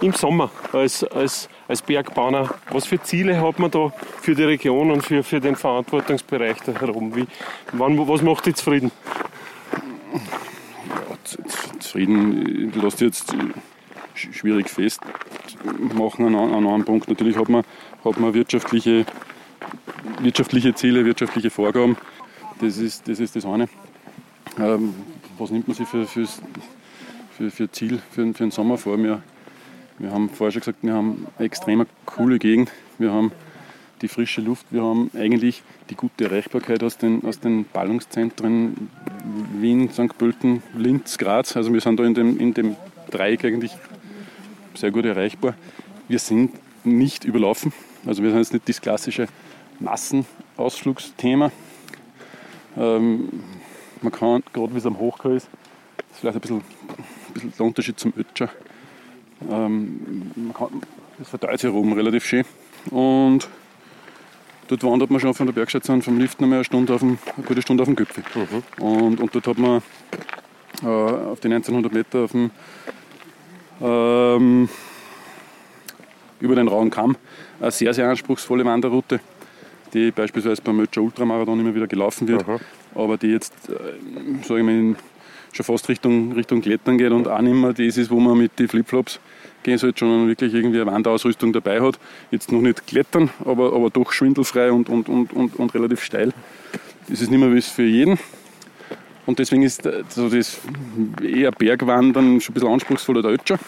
[0.00, 2.54] im Sommer als, als, als Bergbauer?
[2.70, 6.72] Was für Ziele hat man da für die Region und für, für den Verantwortungsbereich da
[6.80, 7.14] herum?
[7.16, 7.26] Wie,
[7.72, 8.90] wann, was macht dich zufrieden?
[11.24, 11.40] Z-
[11.80, 13.36] Zufrieden, lasse jetzt äh,
[14.16, 17.08] sch- schwierig festmachen an, an einem Punkt.
[17.08, 17.64] Natürlich hat man,
[18.04, 19.06] hat man wirtschaftliche,
[20.20, 21.96] wirtschaftliche Ziele, wirtschaftliche Vorgaben.
[22.60, 23.68] Das ist das, ist das eine.
[24.58, 24.94] Ähm,
[25.38, 26.40] was nimmt man sich für, fürs,
[27.36, 28.98] für, für Ziel für, für den Sommer vor?
[28.98, 29.22] Wir,
[29.98, 32.70] wir haben vorher schon gesagt, wir haben eine extrem coole Gegend.
[32.98, 33.32] Wir haben
[34.02, 38.90] die frische Luft, wir haben eigentlich die gute Erreichbarkeit aus den, aus den Ballungszentren
[39.60, 40.18] Wien, St.
[40.18, 41.56] Pölten, Linz, Graz.
[41.56, 42.76] Also wir sind da in dem, in dem
[43.10, 43.72] Dreieck eigentlich
[44.74, 45.54] sehr gut erreichbar.
[46.08, 46.52] Wir sind
[46.84, 47.72] nicht überlaufen.
[48.04, 49.28] Also wir sind jetzt nicht das klassische
[49.80, 51.50] Massenausflugsthema.
[52.76, 53.28] Ähm,
[54.02, 55.48] man kann, gerade wie es am Hochkar ist,
[56.10, 58.50] ist vielleicht ein bisschen, ein bisschen der Unterschied zum Ötscher.
[59.50, 60.42] Ähm,
[61.18, 62.44] das verteilt sich oben relativ schön.
[62.90, 63.48] Und
[64.68, 67.18] dort wandert man schon von der Bergstation vom Lift noch mal eine, Stunde auf den,
[67.36, 68.24] eine gute Stunde auf dem Gipfel.
[68.78, 69.82] Und, und dort hat man
[70.82, 72.50] äh, auf die 1900 Meter auf dem,
[73.80, 74.68] ähm,
[76.40, 77.16] über den rauen Kamm
[77.60, 79.20] eine sehr, sehr anspruchsvolle Wanderroute,
[79.92, 82.44] die beispielsweise beim Mötscher Ultramarathon immer wieder gelaufen wird,
[82.94, 84.96] aber die jetzt, äh, sage ich mal,
[85.52, 88.58] schon fast Richtung, Richtung Klettern geht und auch nicht mehr das ist, wo man mit
[88.58, 89.20] den Flipflops
[89.64, 91.98] gehen sollte, sondern wirklich irgendwie eine Wanderausrüstung dabei hat.
[92.30, 96.32] Jetzt noch nicht klettern, aber, aber doch schwindelfrei und, und, und, und, und relativ steil.
[97.08, 98.18] Das ist nicht mehr was für jeden.
[99.26, 100.60] Und deswegen ist äh, so das
[101.22, 103.58] eher Bergwandern schon ein bisschen anspruchsvoller der Ötscher.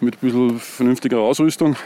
[0.00, 1.76] Mit ein bisschen vernünftiger Ausrüstung.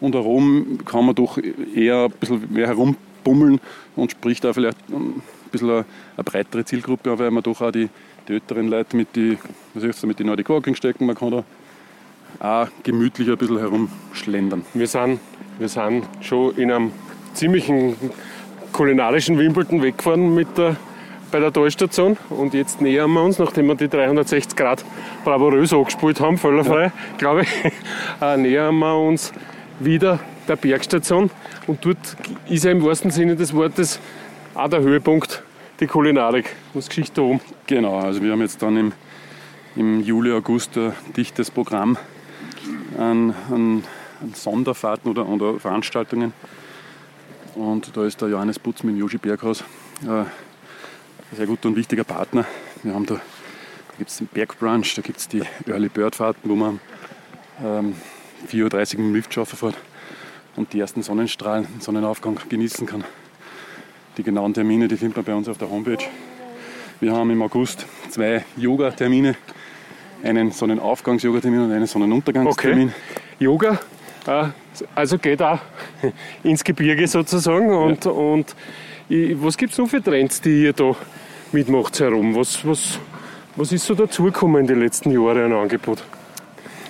[0.00, 1.38] Und herum kann man doch
[1.74, 3.60] eher ein bisschen mehr herumbummeln
[3.96, 5.84] und spricht da vielleicht ein bisschen eine,
[6.16, 7.88] eine breitere Zielgruppe weil man doch auch die,
[8.28, 9.38] die älteren Leute mit den
[10.26, 11.06] Nordic Walking stecken.
[11.06, 11.44] Man kann da
[12.40, 14.64] auch gemütlich ein bisschen herumschlendern.
[14.74, 15.20] Wir sind,
[15.58, 16.92] wir sind schon in einem
[17.34, 17.96] ziemlichen
[18.72, 20.76] kulinarischen Wimbledon weggefahren mit der,
[21.30, 24.84] bei der Talstation und jetzt nähern wir uns, nachdem wir die 360 Grad
[25.24, 27.48] bravourös angespielt haben, fehlerfrei, glaube ich,
[28.20, 29.32] äh, nähern wir uns
[29.80, 31.30] wieder der Bergstation
[31.66, 32.16] und dort
[32.48, 34.00] ist ja im wahrsten Sinne des Wortes
[34.54, 35.42] auch der Höhepunkt
[35.80, 37.40] die Kulinarik, das Geschichte da oben.
[37.66, 38.92] Genau, also wir haben jetzt dann im,
[39.76, 41.96] im Juli, August ein dichtes Programm
[42.96, 43.84] an, an,
[44.20, 46.32] an Sonderfahrten oder, oder Veranstaltungen.
[47.54, 49.64] Und da ist der Johannes Putz mit dem Joshi Berghaus
[50.04, 50.26] äh, ein
[51.36, 52.46] sehr guter und wichtiger Partner.
[52.82, 53.20] Wir haben da, da
[53.98, 56.80] gibt es den Bergbrunch, da gibt es die Early Bird Fahrten, wo man
[57.62, 57.94] ähm,
[58.50, 59.74] 4.30 Uhr mit dem Lift schaffen fährt.
[60.56, 63.04] und die ersten Sonnenstrahlen, Sonnenaufgang genießen kann.
[64.16, 66.04] Die genauen Termine, die findet man bei uns auf der Homepage.
[67.00, 69.36] Wir haben im August zwei Yoga-Termine,
[70.22, 72.88] einen Sonnenaufgangs-Yoga-Termin und einen Sonnenuntergangstermin.
[72.88, 73.22] Okay.
[73.38, 73.78] Yoga,
[74.26, 74.44] äh,
[74.94, 75.60] also geht auch
[76.42, 77.70] ins Gebirge sozusagen.
[77.70, 78.10] Und, ja.
[78.10, 78.54] und
[79.08, 80.94] was gibt es noch für Trends, die ihr da
[81.52, 82.34] mitmacht herum?
[82.34, 82.98] Was, was,
[83.56, 86.04] was ist so dazugekommen in den letzten Jahren an Angebot?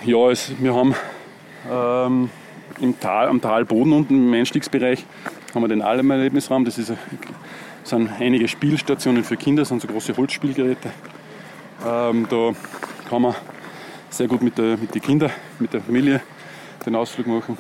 [0.05, 0.95] Ja, es, wir haben
[1.71, 2.31] ähm,
[2.81, 5.05] im Tal, am Talboden unten im Einstiegsbereich
[5.55, 6.65] haben wir den Alem-Erlebnisraum.
[6.65, 6.93] Das ist,
[7.85, 10.91] sind einige Spielstationen für Kinder, das sind so große Holzspielgeräte.
[11.87, 12.53] Ähm, da
[13.09, 13.35] kann man
[14.11, 16.21] sehr gut mit, der, mit den Kindern, mit der Familie
[16.85, 17.59] den Ausflug machen.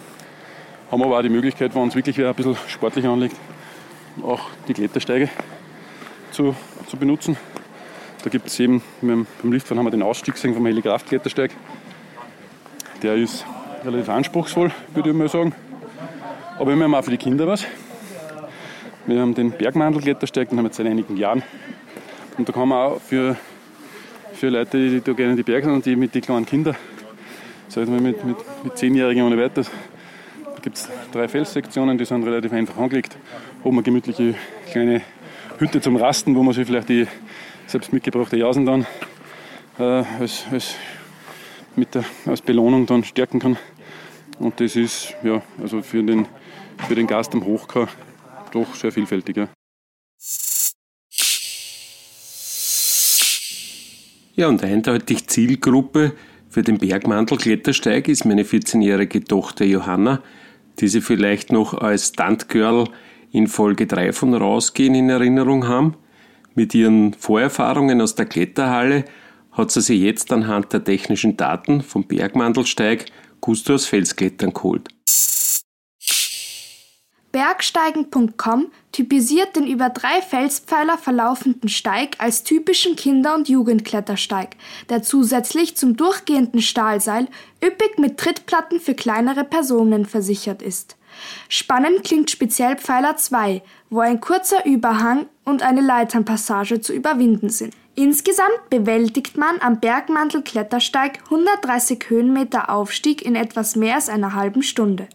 [0.91, 3.37] Haben aber auch die Möglichkeit, wenn uns wirklich ein bisschen sportlich anlegt,
[4.23, 5.29] auch die Klettersteige
[6.31, 6.55] zu,
[6.87, 7.37] zu benutzen.
[8.23, 11.53] Da gibt es eben, beim Liftfahren haben wir den Ausstieg gesehen vom Helikraft-Klettersteig.
[13.03, 13.45] Der ist
[13.85, 15.55] relativ anspruchsvoll, würde ich mal sagen.
[16.59, 17.65] Aber wir haben auch für die Kinder was.
[19.07, 21.43] Wir haben den Bergmantel-Klettersteig, den haben wir seit einigen Jahren.
[22.37, 23.37] Und da kann man auch für,
[24.39, 26.77] für Leute, die da gerne in die Berge sind und die mit den kleinen Kindern,
[27.69, 32.25] sagen wir mit, mit, mit Zehnjährigen und weiter, da gibt es drei Felssektionen, die sind
[32.25, 33.17] relativ einfach angelegt.
[33.65, 34.37] Oben eine gemütliche
[34.71, 35.03] kleine
[35.59, 37.09] Hütte zum Rasten, wo man sich vielleicht die
[37.67, 38.87] selbst mitgebrachte Jausen dann
[39.79, 40.77] äh, als, als,
[41.75, 43.57] mit der, als Belohnung dann stärken kann.
[44.39, 46.27] Und das ist ja, also für, den,
[46.87, 47.89] für den Gast am Hochkar
[48.53, 49.49] doch sehr vielfältig.
[54.39, 54.47] Ja.
[54.47, 56.13] Und eindeutig Zielgruppe
[56.49, 60.23] für den Bergmantel-Klettersteig ist meine 14-jährige Tochter Johanna,
[60.79, 62.89] die Sie vielleicht noch als Stuntgirl
[63.33, 65.97] in Folge 3 von Rausgehen in Erinnerung haben.
[66.55, 69.05] Mit ihren Vorerfahrungen aus der Kletterhalle
[69.51, 73.07] hat sie sich jetzt anhand der technischen Daten vom Bergmantelsteig
[73.41, 74.89] Gustos Felsklettern geholt.
[77.33, 84.57] Bergsteigen.com typisiert den über drei Felspfeiler verlaufenden Steig als typischen Kinder- und Jugendklettersteig,
[84.89, 87.29] der zusätzlich zum durchgehenden Stahlseil
[87.63, 90.97] üppig mit Trittplatten für kleinere Personen versichert ist.
[91.49, 97.75] Spannend klingt speziell Pfeiler 2, wo ein kurzer Überhang und eine Leiternpassage zu überwinden sind.
[97.95, 105.09] Insgesamt bewältigt man am Bergmantel-Klettersteig 130 Höhenmeter Aufstieg in etwas mehr als einer halben Stunde.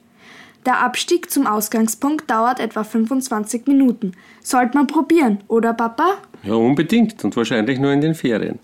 [0.65, 4.13] Der Abstieg zum Ausgangspunkt dauert etwa 25 Minuten.
[4.41, 6.15] Sollte man probieren, oder Papa?
[6.43, 8.60] Ja, unbedingt und wahrscheinlich nur in den Ferien.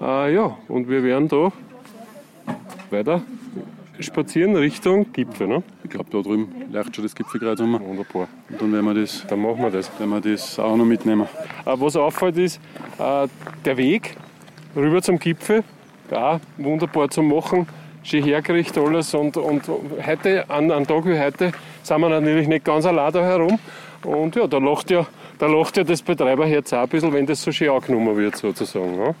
[0.00, 1.52] Äh, ja, und wir werden da
[2.90, 3.22] weiter
[3.98, 5.62] spazieren Richtung Gipfel, ne?
[5.84, 7.78] Ich glaube, da drüben leicht schon das Gipfelkreuz um.
[7.80, 8.28] Wunderbar.
[8.50, 9.90] Und dann werden wir das, dann machen wir das.
[9.98, 11.26] Werden wir das auch noch mitnehmen.
[11.64, 12.60] Äh, was auffällt ist,
[12.98, 13.26] äh,
[13.64, 14.16] der Weg
[14.76, 15.64] rüber zum Gipfel,
[16.10, 17.66] ja, wunderbar zu machen
[18.02, 19.14] schön hergerichtet alles.
[19.14, 19.62] Und, und
[20.06, 23.58] heute, an einem Tag wie heute, sind wir natürlich nicht ganz allein da herum.
[24.04, 25.06] Und ja, da lacht ja,
[25.38, 28.94] da lacht ja das Betreiberherz auch ein bisschen, wenn das so schön angenommen wird, sozusagen.
[28.94, 29.14] Ja,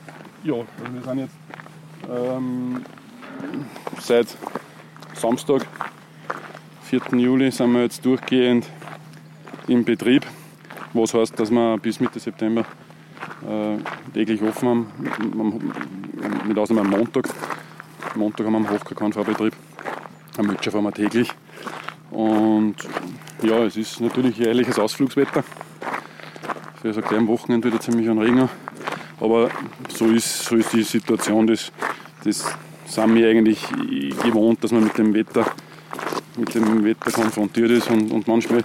[0.44, 1.34] ja also wir sind jetzt
[2.10, 2.82] ähm,
[3.98, 4.28] seit
[5.14, 5.66] Samstag,
[6.82, 7.00] 4.
[7.12, 8.66] Juli, sind wir jetzt durchgehend
[9.68, 10.26] im Betrieb.
[10.92, 12.64] Was heißt, dass wir bis Mitte September
[13.46, 13.76] äh,
[14.12, 14.86] täglich offen haben,
[16.48, 17.28] mit Ausnahme am Montag
[18.14, 19.54] Montag haben wir einen Hochkakao-Betrieb.
[20.38, 21.30] Am Mütscher fahren wir täglich.
[22.10, 22.76] Und
[23.42, 25.44] ja, es ist natürlich ein ehrliches Ausflugswetter.
[26.82, 28.48] Ich sage, am Wochenende wieder ziemlich an Regen.
[29.20, 29.50] Aber
[29.88, 31.46] so ist, so ist die Situation.
[31.46, 31.70] Das,
[32.24, 33.66] das sind wir eigentlich
[34.22, 35.46] gewohnt, dass man mit dem Wetter,
[36.36, 37.90] mit dem Wetter konfrontiert ist.
[37.90, 38.62] Und, und manchmal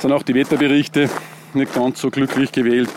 [0.00, 1.08] sind auch die Wetterberichte
[1.54, 2.90] nicht ganz so glücklich gewählt,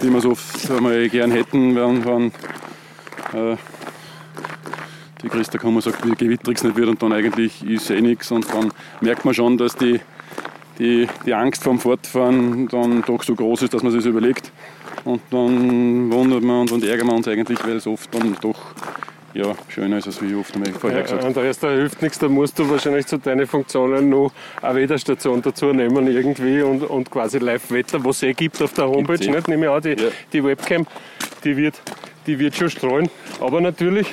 [0.00, 2.32] wie wir es oft einmal gern hätten, wenn, wenn
[3.32, 3.56] äh,
[5.22, 8.46] die Christa Kummer sagt, wie gewitterig nicht wird und dann eigentlich ist eh nichts und
[8.52, 10.00] dann merkt man schon, dass die,
[10.78, 14.50] die, die Angst vorm Fortfahren dann doch so groß ist, dass man sich das überlegt
[15.04, 18.58] und dann wundert man uns und ärgern wir uns eigentlich, weil es oft dann doch
[19.32, 21.22] ja, schöner ist, als wie oft einmal vorher gesagt.
[21.22, 25.40] Ja, Andreas, da hilft nichts, da musst du wahrscheinlich zu deinen Funktionen noch eine Wetterstation
[25.40, 29.30] dazu nehmen irgendwie und, und quasi Live-Wetter, was es eh gibt auf der Homepage, eh.
[29.30, 29.46] nicht?
[29.46, 30.10] nehme ich an, die, ja.
[30.32, 30.86] die Webcam,
[31.44, 31.80] die wird,
[32.26, 33.08] die wird schon streuen,
[33.40, 34.08] aber natürlich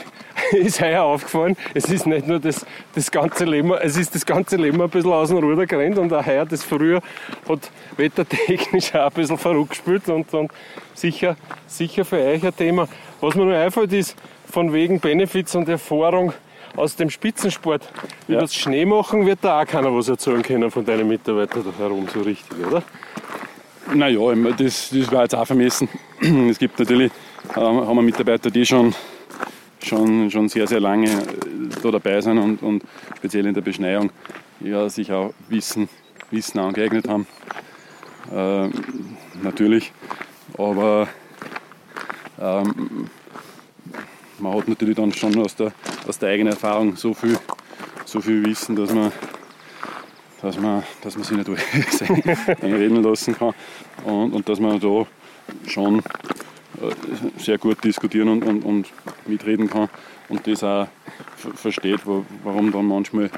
[0.52, 4.58] ist heuer aufgefallen, es ist nicht nur das, das ganze Leben, es ist das ganze
[4.58, 7.02] Leben ein bisschen aus dem Ruder gerannt und auch heuer das früher
[7.48, 10.52] hat wettertechnisch auch ein bisschen verrückt gespielt und, und
[10.94, 12.88] sicher, sicher für euch ein Thema.
[13.22, 14.16] Was mir nur einfällt ist,
[14.50, 16.34] von wegen Benefits und Erfahrung
[16.76, 17.84] aus dem Spitzensport.
[18.28, 18.36] Ja.
[18.36, 22.08] Über das Schneemachen wird da auch keiner was erzählen können von deinen Mitarbeitern da herum
[22.14, 22.84] so richtig, oder?
[23.94, 24.20] Naja,
[24.58, 25.90] das, das war jetzt auch vermessen.
[26.50, 27.12] Es gibt natürlich,
[27.56, 28.94] ähm, haben wir Mitarbeiter, die schon
[29.88, 31.10] schon, schon sehr, sehr lange
[31.82, 32.84] da dabei sind und, und
[33.18, 34.12] speziell in der Beschneiung
[34.60, 35.90] ja, sich auch Wissen,
[36.32, 37.28] Wissen angeeignet haben.
[38.32, 38.70] Äh,
[39.42, 39.92] natürlich,
[40.58, 41.08] aber
[42.40, 43.10] ähm,
[44.40, 45.72] man hat natürlich dann schon aus der,
[46.08, 47.38] aus der eigenen Erfahrung so viel,
[48.06, 49.12] so viel Wissen, dass man,
[50.42, 51.50] dass man, dass man sich nicht
[52.62, 53.54] einreden lassen kann
[54.04, 55.06] und, und dass man da
[55.68, 56.02] schon äh,
[57.38, 58.88] sehr gut diskutieren und, und, und
[59.26, 59.90] mitreden kann
[60.30, 60.88] und das auch
[61.56, 62.02] versteht,
[62.44, 63.30] warum dann manchmal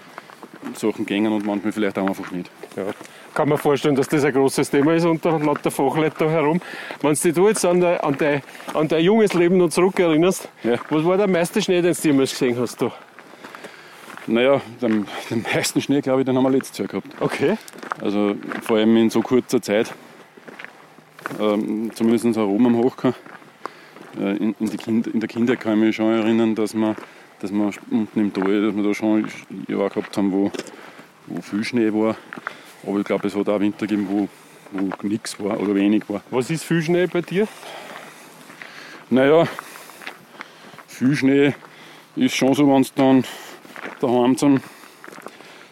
[0.76, 2.50] Sachen gängen und manchmal vielleicht auch einfach nicht.
[2.76, 2.86] Ja.
[3.34, 6.60] Kann man vorstellen, dass das ein großes Thema ist unter lauter Fachleute da herum.
[7.02, 8.42] Wenn du dich jetzt an dein, an, dein,
[8.74, 10.76] an dein junges Leben noch zurückerinnerst, ja.
[10.90, 12.82] was war der meiste Schnee, den du jemals gesehen hast?
[12.82, 12.92] Du?
[14.28, 17.08] Naja, den, den meisten Schnee, glaube ich, den haben wir letztes Jahr gehabt.
[17.20, 17.58] Okay.
[18.02, 19.94] Also vor allem in so kurzer Zeit,
[21.40, 23.14] ähm, zumindest herum am Hochkar.
[24.20, 26.96] Äh, in, in, kind, in, der Kindheit kann ich mich schon erinnern, dass wir,
[27.40, 29.28] dass wir unten im Tal, dass wir da schon
[29.68, 30.52] Jahre gehabt haben, wo,
[31.28, 32.16] wo viel Schnee war.
[32.86, 34.28] Aber ich glaube, es hat auch Winter gegeben, wo,
[34.72, 36.22] wo nichts war oder wenig war.
[36.32, 37.48] Was ist viel Schnee bei dir?
[39.10, 39.48] Naja,
[40.88, 41.54] viel Schnee
[42.16, 43.24] ist schon so, wenn es dann
[44.00, 44.62] daheim zum,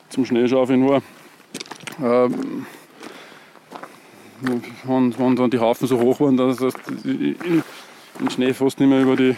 [0.09, 1.01] zum Schneeschaufeln war.
[2.01, 2.65] Ähm,
[4.41, 6.73] wenn, wenn dann die Haufen so hoch waren, dass, dass
[7.03, 9.35] den Schnee fast nicht mehr über die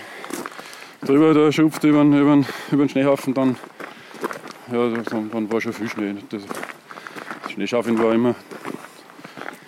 [1.06, 3.56] drüber da schupft über den, über, den, über den Schneehaufen, dann,
[4.72, 6.16] ja, dann, dann war schon viel Schnee.
[6.30, 6.44] Das,
[7.44, 8.36] das Schneeschaufeln war immer,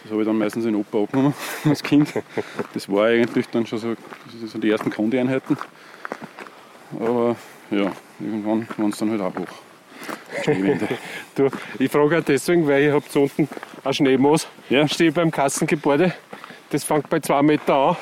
[0.04, 1.34] das habe ich dann meistens in Opa abgenommen
[1.66, 2.14] als Kind.
[2.74, 3.96] Das war eigentlich dann schon so,
[4.46, 5.58] so die ersten Kondieinheiten.
[7.00, 7.36] Aber
[7.70, 9.48] ja, irgendwann waren es dann halt auch hoch.
[11.36, 13.48] du, ich frage auch deswegen, weil ich habe unten
[13.84, 14.88] ein Schneemoos, ja.
[14.88, 16.14] stehe beim Kassengebäude.
[16.70, 17.98] Das fängt bei zwei Meter an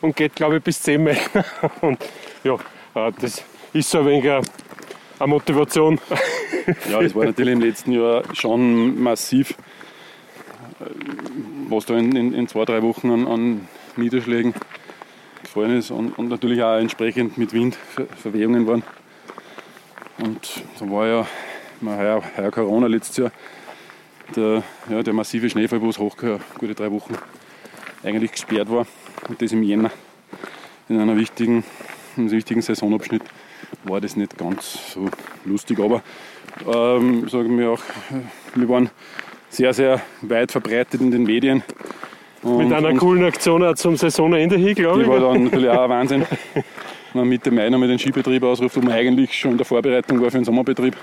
[0.00, 1.44] und geht, glaube ich, bis 10 Meter.
[1.82, 1.98] Und
[2.42, 2.54] ja,
[2.94, 6.00] äh, das ist so ein wenig eine Motivation.
[6.90, 9.54] Ja, es war natürlich im letzten Jahr schon massiv, äh,
[11.68, 14.54] was da in, in, in zwei, drei Wochen an, an Niederschlägen
[15.42, 18.82] gefallen ist und, und, natürlich auch entsprechend mit Windverwehungen waren.
[20.24, 21.26] Und da war ja,
[21.84, 23.32] heuer, heuer Corona letztes Jahr,
[24.34, 26.16] der, ja, der massive Schneefall, wo es hoch
[26.58, 27.14] gute drei Wochen
[28.02, 28.86] eigentlich gesperrt war.
[29.28, 29.90] Und das im Jänner
[30.88, 31.64] in einer wichtigen,
[32.16, 33.22] einem wichtigen Saisonabschnitt
[33.84, 35.08] war das nicht ganz so
[35.44, 35.78] lustig.
[35.80, 36.02] Aber
[36.66, 37.80] ähm, sagen wir auch,
[38.54, 38.90] wir waren
[39.48, 41.62] sehr, sehr weit verbreitet in den Medien.
[42.42, 45.06] Und, Mit einer coolen Aktion auch zum Saisonende hin, glaube ich.
[45.06, 46.26] Die war dann natürlich auch ein Wahnsinn.
[47.14, 50.20] Man Mitte Mai noch mit den Skibetrieb ausruft, wo man eigentlich schon in der Vorbereitung
[50.20, 50.96] war für den Sommerbetrieb.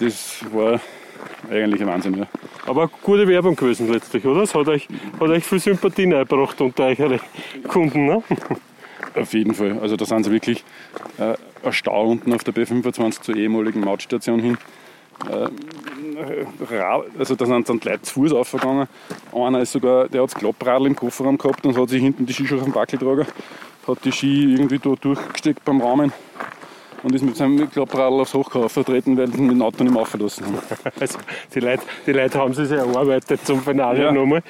[0.00, 0.80] Das war
[1.50, 2.18] eigentlich ein Wahnsinn.
[2.18, 2.26] Ja.
[2.66, 4.42] Aber gute Werbung gewesen letztlich, oder?
[4.42, 4.88] Es hat euch,
[5.20, 7.20] hat euch viel Sympathie eingebracht unter eure
[7.68, 8.06] Kunden.
[8.06, 8.22] Ne?
[9.14, 9.78] Auf jeden Fall.
[9.80, 10.64] Also da sind sie wirklich
[11.18, 14.58] äh, ein Stau unten auf der B25 zur ehemaligen Mautstation hin.
[15.30, 15.48] Äh,
[17.18, 18.88] also da sind dann Leute zu Fuß aufgegangen.
[19.32, 22.34] Einer ist sogar, der hat das Klappradl im Kofferraum gehabt und hat sich hinten die
[22.34, 23.26] Skischuhe auf den Backel getragen,
[23.86, 26.12] hat die Ski irgendwie da durchgesteckt beim Rahmen
[27.06, 30.02] und ist mit seinem Klappradl aufs Hochkauf vertreten, weil sie mit dem Auto nicht mehr
[30.02, 30.58] aufgelassen haben.
[31.00, 31.20] Also
[31.54, 34.10] die Leute, die Leute haben sich erarbeitet zum Finale ja.
[34.10, 34.42] nochmal.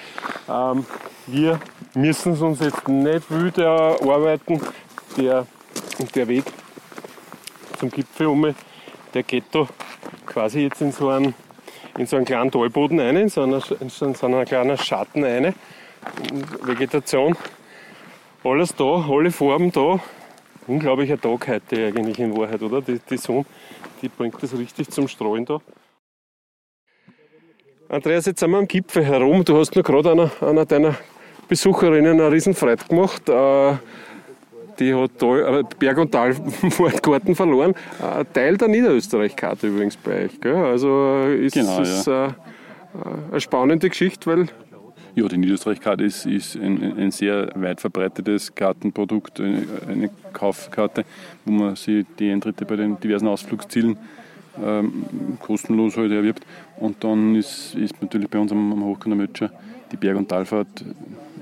[0.48, 0.86] Ähm,
[1.26, 1.60] wir
[1.94, 4.58] müssen es uns jetzt nicht wild erarbeiten.
[5.18, 5.46] Der,
[6.14, 6.44] der Weg
[7.78, 8.54] zum Gipfel um,
[9.12, 9.68] der geht da
[10.24, 11.34] quasi jetzt in so einen,
[11.98, 15.54] in so einen kleinen Talboden rein, in so, einer, in so einen kleinen Schatten rein.
[16.62, 17.36] Vegetation,
[18.42, 20.00] alles da, alle Farben da,
[20.66, 22.80] unglaublicher Tag heute eigentlich in Wahrheit, oder?
[22.80, 23.44] Die, die Sonne,
[24.02, 25.60] die bringt das richtig zum Strahlen da.
[27.88, 29.44] Andreas, jetzt sind wir am Gipfel herum.
[29.44, 30.96] Du hast nur gerade einer, einer deiner
[31.48, 33.28] Besucherinnen einen riesen Freude gemacht.
[33.28, 33.74] Äh,
[34.78, 37.74] die hat da, äh, Berg- und Talgarten verloren.
[38.00, 40.40] Ein Teil der Niederösterreich-Karte übrigens bei euch.
[40.40, 40.56] Gell?
[40.56, 42.26] Also ist genau, es ja.
[42.26, 42.30] Äh,
[43.30, 44.48] eine spannende Geschichte, weil
[45.16, 51.04] ja, die Niederösterreich-Karte ist, ist ein, ein, sehr weit verbreitetes Kartenprodukt, eine, eine, Kaufkarte,
[51.46, 53.96] wo man sich die Eintritte bei den diversen Ausflugszielen
[54.62, 55.04] ähm,
[55.40, 56.44] kostenlos halt erwirbt.
[56.78, 59.50] Und dann ist, ist natürlich bei uns am, am Hochkanner Mötscher
[59.90, 60.84] die Berg- und Talfahrt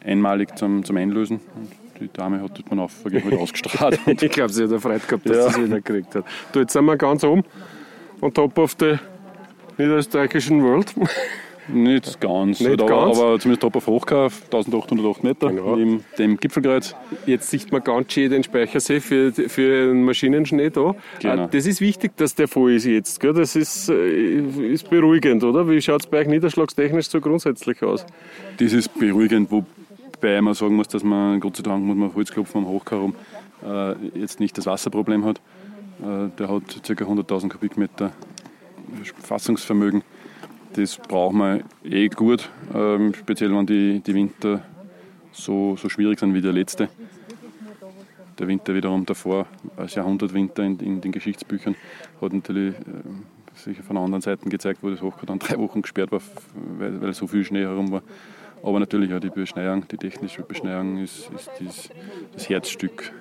[0.05, 1.41] einmalig zum, zum Einlösen.
[1.57, 3.99] Und die Dame hat das man auf halt ausgestrahlt.
[4.07, 5.51] ich glaube, sie hat Freude gehabt, dass ja.
[5.51, 6.25] sie es wieder gekriegt hat.
[6.53, 7.43] Du, jetzt sind wir ganz oben
[8.21, 8.99] und top of the
[9.79, 10.95] niederösterreichischen World.
[11.69, 13.19] Nicht ganz, Nicht aber, ganz.
[13.19, 15.77] aber zumindest top auf Hochkauf, 1808 Meter, genau.
[15.77, 16.95] neben dem Gipfelkreuz.
[17.27, 20.95] Jetzt sieht man ganz schön den Speichersee für, für den Maschinenschnee da.
[21.21, 21.45] Genau.
[21.45, 23.19] Äh, das ist wichtig, dass der voll ist jetzt.
[23.21, 23.33] Gell?
[23.33, 24.41] Das ist, äh,
[24.73, 25.69] ist beruhigend, oder?
[25.69, 28.05] Wie schaut es bei euch niederschlagstechnisch so grundsätzlich aus?
[28.59, 32.15] Das ist beruhigend, wobei man sagen muss, dass man, Gott sei Dank, muss man auf
[32.15, 33.15] Holz klopfen am Hochkar rum,
[33.65, 35.41] äh, jetzt nicht das Wasserproblem hat.
[36.03, 36.93] Äh, der hat ca.
[36.93, 38.13] 100.000 Kubikmeter
[39.23, 40.03] Fassungsvermögen.
[40.75, 44.61] Das braucht man eh gut, ähm, speziell wenn die, die Winter
[45.31, 46.89] so, so schwierig sind wie der letzte.
[48.41, 49.47] Der Winter wiederum davor,
[49.77, 51.77] als Jahrhundertwinter in, in den Geschichtsbüchern,
[52.21, 56.11] hat natürlich äh, sicher von anderen Seiten gezeigt, wo das Hochkant dann drei Wochen gesperrt
[56.11, 56.21] war,
[56.79, 58.03] weil, weil so viel Schnee herum war.
[58.65, 61.91] Aber natürlich auch die Beschneiung, die technische Beschneiung ist, ist das,
[62.33, 63.13] das Herzstück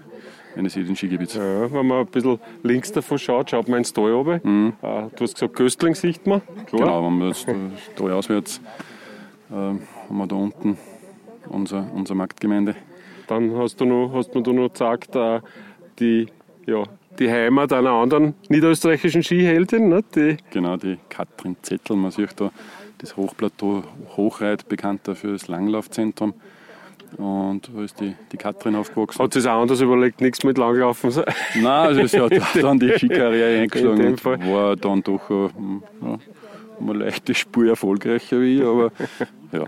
[0.56, 1.36] eines jeden Skigebiets.
[1.36, 4.40] Ja, wenn man ein bisschen links davon schaut, schaut man ins Tal runter.
[4.44, 4.74] Mhm.
[4.82, 6.42] Äh, du hast gesagt, Köstling sieht man.
[6.68, 6.82] Klar.
[6.82, 7.48] Genau, wenn man jetzt
[7.96, 8.62] Tal auswärts
[9.50, 9.80] äh, haben
[10.10, 10.78] wir da unten
[11.50, 12.76] unser, unsere Marktgemeinde.
[13.28, 15.40] Dann hast du noch, hast mir du noch gesagt, äh,
[16.00, 16.28] die,
[16.66, 16.84] ja,
[17.20, 19.90] die Heimat einer anderen niederösterreichischen Skiheldin.
[19.90, 20.04] Ne?
[20.16, 21.96] Die genau, die Katrin Zettel.
[21.96, 22.52] Man sieht da
[22.98, 23.84] das Hochplateau
[24.16, 26.34] Hochreit, bekannter für das Langlaufzentrum.
[27.18, 29.22] Und da ist die, die Katrin aufgewachsen.
[29.22, 31.12] Hat sich auch anders überlegt, nichts mit Langlaufen?
[31.56, 35.50] Nein, also sie hat dann die Skikarriere eingeschlagen und war dann doch ja,
[36.80, 38.92] eine leichte Spur erfolgreicher wie ich, aber
[39.52, 39.66] ja.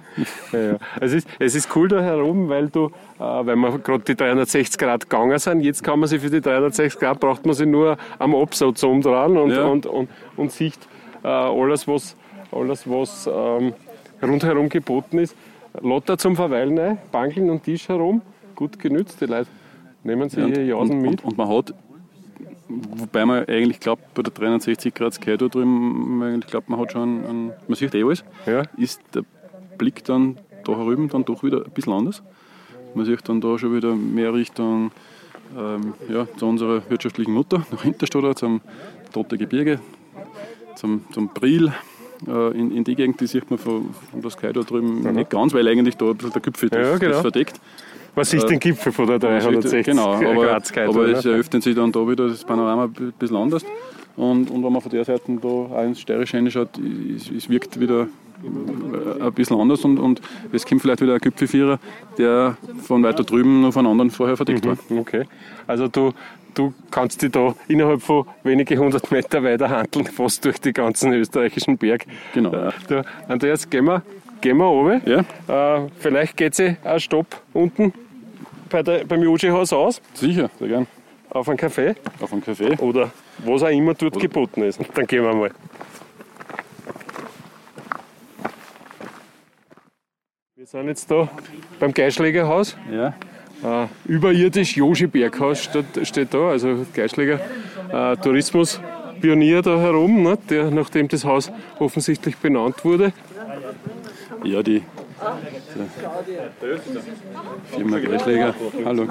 [0.52, 2.88] ja, Es, ist, es ist cool da herum, weil du,
[3.20, 6.42] äh, weil wir gerade die 360 Grad gegangen sind, jetzt kann man sich für die
[6.42, 9.66] 360 Grad, braucht man sich nur am Absatz umdrehen und, ja.
[9.66, 10.80] und, und, und sieht
[11.24, 12.16] äh, alles, was,
[12.52, 13.74] alles, was ähm,
[14.22, 15.36] rundherum geboten ist.
[15.82, 18.22] Lotter zum Verweilen ein, Bankeln und Tisch herum,
[18.56, 19.50] gut genützt, die Leute
[20.04, 21.24] nehmen sich ja, hier Jausen mit.
[21.24, 21.74] Und, und, man hat
[22.68, 26.94] Wobei man eigentlich glaubt, bei der 360 Grad Sky da drüben, man glaubt, man hat
[26.94, 28.64] schon, einen, man sieht eh alles, ja.
[28.76, 29.24] ist der
[29.78, 32.24] Blick dann da herüben dann doch wieder ein bisschen anders.
[32.96, 34.92] Man sieht dann da schon wieder mehr Richtung
[35.56, 38.62] ähm, ja, zu unserer wirtschaftlichen Mutter, nach Hinterstadt, zum
[39.14, 39.80] Tote Gebirge,
[40.76, 41.72] zum, zum Bril.
[42.28, 45.12] Äh, in, in die Gegend, die sieht man von, von der Sky da drüben ja.
[45.12, 47.22] nicht ganz, weil eigentlich da ein bisschen der Gipfel ja, genau.
[47.22, 47.60] verdeckt.
[48.16, 51.92] Man sieht äh, den Gipfel von der 360 Genau, aber, aber es eröffnet sich dann
[51.92, 53.66] da wieder das Panorama ein bisschen anders.
[54.16, 56.70] Und, und wenn man von der Seite da auch ins Steirische reinschaut,
[57.16, 58.08] es, es wirkt wieder
[58.44, 60.22] ein bisschen anders und, und
[60.52, 61.80] es kommt vielleicht wieder ein Gipfelvierer,
[62.18, 65.00] der von weiter drüben noch von anderen vorher verdeckt mhm, war.
[65.00, 65.24] Okay.
[65.68, 66.14] Also du,
[66.54, 71.14] du kannst dich da innerhalb von wenige hundert Meter weiter handeln, fast durch die ganzen
[71.14, 72.06] österreichischen Berg.
[72.34, 72.54] Genau.
[72.54, 74.02] Äh, du, Andreas, gehen wir,
[74.42, 75.26] gehen wir runter.
[75.48, 75.78] Ja.
[75.78, 77.94] Äh, vielleicht geht sie ein Stopp unten
[78.70, 80.02] bei der, beim Joji-Haus aus?
[80.14, 80.88] Sicher, sehr gern.
[81.30, 81.96] Auf einen Kaffee?
[82.22, 82.78] Auf einen Kaffee.
[82.78, 84.80] Oder was auch immer dort Oder geboten ist.
[84.94, 85.52] Dann gehen wir mal.
[90.66, 91.30] Wir sind jetzt da
[91.80, 92.76] beim Geischlägerhaus.
[92.92, 93.14] Ja.
[93.84, 97.40] Äh, überirdisch Joshi Berghaus steht, steht da, also Geischläger
[97.92, 103.14] äh, Tourismuspionier da herum, ne, der, nachdem das Haus offensichtlich benannt wurde.
[104.44, 104.82] Ja, die
[107.70, 108.56] Firma Geischläger.
[108.86, 109.08] Hallo.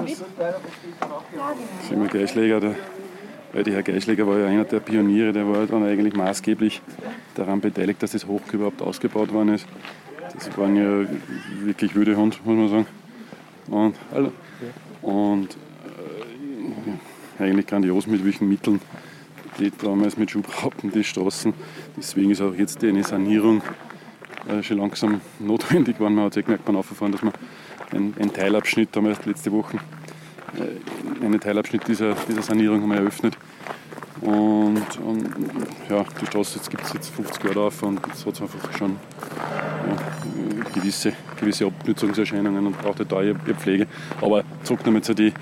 [1.87, 2.75] Firma Geischläger, der,
[3.53, 6.81] weil der Herr Geischläger war ja einer der Pioniere, der war dann eigentlich maßgeblich
[7.35, 9.65] daran beteiligt, dass das Hoch überhaupt ausgebaut worden ist.
[10.35, 11.07] Das waren ja
[11.63, 12.87] wirklich wüde Hund, muss man sagen.
[13.67, 14.31] Und, hallo.
[15.01, 15.57] Und
[17.39, 18.79] äh, eigentlich grandios mit welchen Mitteln
[19.59, 21.53] die damals mit Schubraupen die Straßen.
[21.95, 23.61] Deswegen ist auch jetzt eine Sanierung
[24.47, 26.15] äh, schon langsam notwendig geworden.
[26.15, 27.33] Man hat eh gemerkt beim Auffahren, dass man
[27.91, 29.77] einen Teilabschnitt, wir letzte Woche
[30.57, 33.37] äh, einen Teilabschnitt dieser, dieser Sanierung haben wir eröffnet.
[34.21, 35.29] Und, und
[35.89, 39.64] ja, die Straße gibt es jetzt 50 Jahre auf und es hat einfach schon ja,
[40.73, 43.87] gewisse, gewisse Abnutzungserscheinungen und braucht halt da ihre Pflege.
[44.21, 45.33] Aber zurück nochmal zu den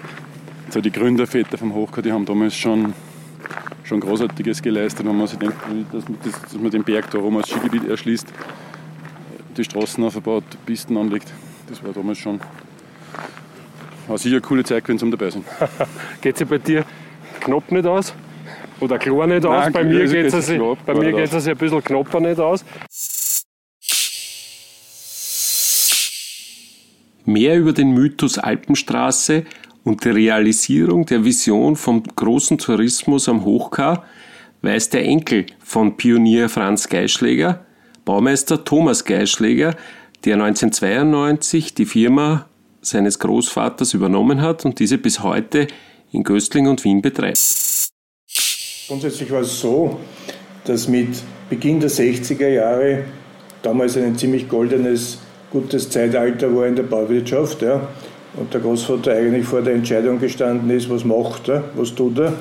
[0.69, 2.93] zu die Gründerväter vom Hochkar, die haben damals schon,
[3.83, 5.55] schon Großartiges geleistet, wenn man sich denkt,
[5.91, 6.03] dass,
[6.41, 8.27] dass man den Berg da oben als Skigebiet erschließt
[9.55, 11.31] die Straßen aufgebaut, Pisten anlegt.
[11.69, 12.39] Das war damals schon
[14.07, 15.45] war sicher eine coole Zeit wenn sie dabei sind.
[16.21, 16.83] geht sich bei dir
[17.39, 18.13] knapp nicht aus?
[18.81, 19.63] Oder klar nicht aus?
[19.63, 22.65] Nein, bei mir geht es sich, bei mir geht es ein bisschen knapper nicht aus.
[27.34, 29.45] Mehr über den Mythos Alpenstraße
[29.84, 34.05] und die Realisierung der Vision vom großen Tourismus am Hochkar
[34.61, 37.65] weiß der Enkel von Pionier Franz Geischläger,
[38.05, 39.75] Baumeister Thomas Geischläger,
[40.23, 42.45] der 1992 die Firma
[42.81, 45.65] seines Großvaters übernommen hat und diese bis heute
[46.11, 47.89] in Göstling und Wien betreibt.
[48.88, 49.99] Grundsätzlich war es so,
[50.65, 51.15] dass mit
[51.49, 53.05] Beginn der 60er Jahre
[53.63, 55.17] damals ein ziemlich goldenes,
[55.54, 57.62] gutes Zeitalter war in der Bauwirtschaft.
[57.62, 57.88] Ja,
[58.36, 62.34] und der Großvater eigentlich vor der Entscheidung gestanden ist, was macht er, was tut er.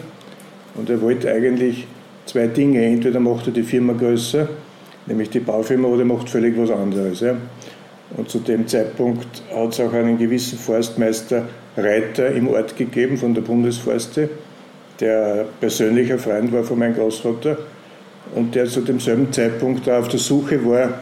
[0.75, 1.87] Und er wollte eigentlich
[2.27, 2.85] zwei Dinge.
[2.85, 4.49] Entweder macht er die Firma größer
[5.07, 7.21] nämlich die Baufirma, oder macht völlig was anderes.
[7.21, 7.37] Ja.
[8.17, 11.47] Und zu dem Zeitpunkt hat es auch einen gewissen Forstmeister
[11.77, 14.29] Reiter im Ort gegeben von der Bundesforste,
[15.01, 17.57] der persönlicher Freund war von meinem Großvater
[18.35, 21.01] und der zu demselben Zeitpunkt auf der Suche war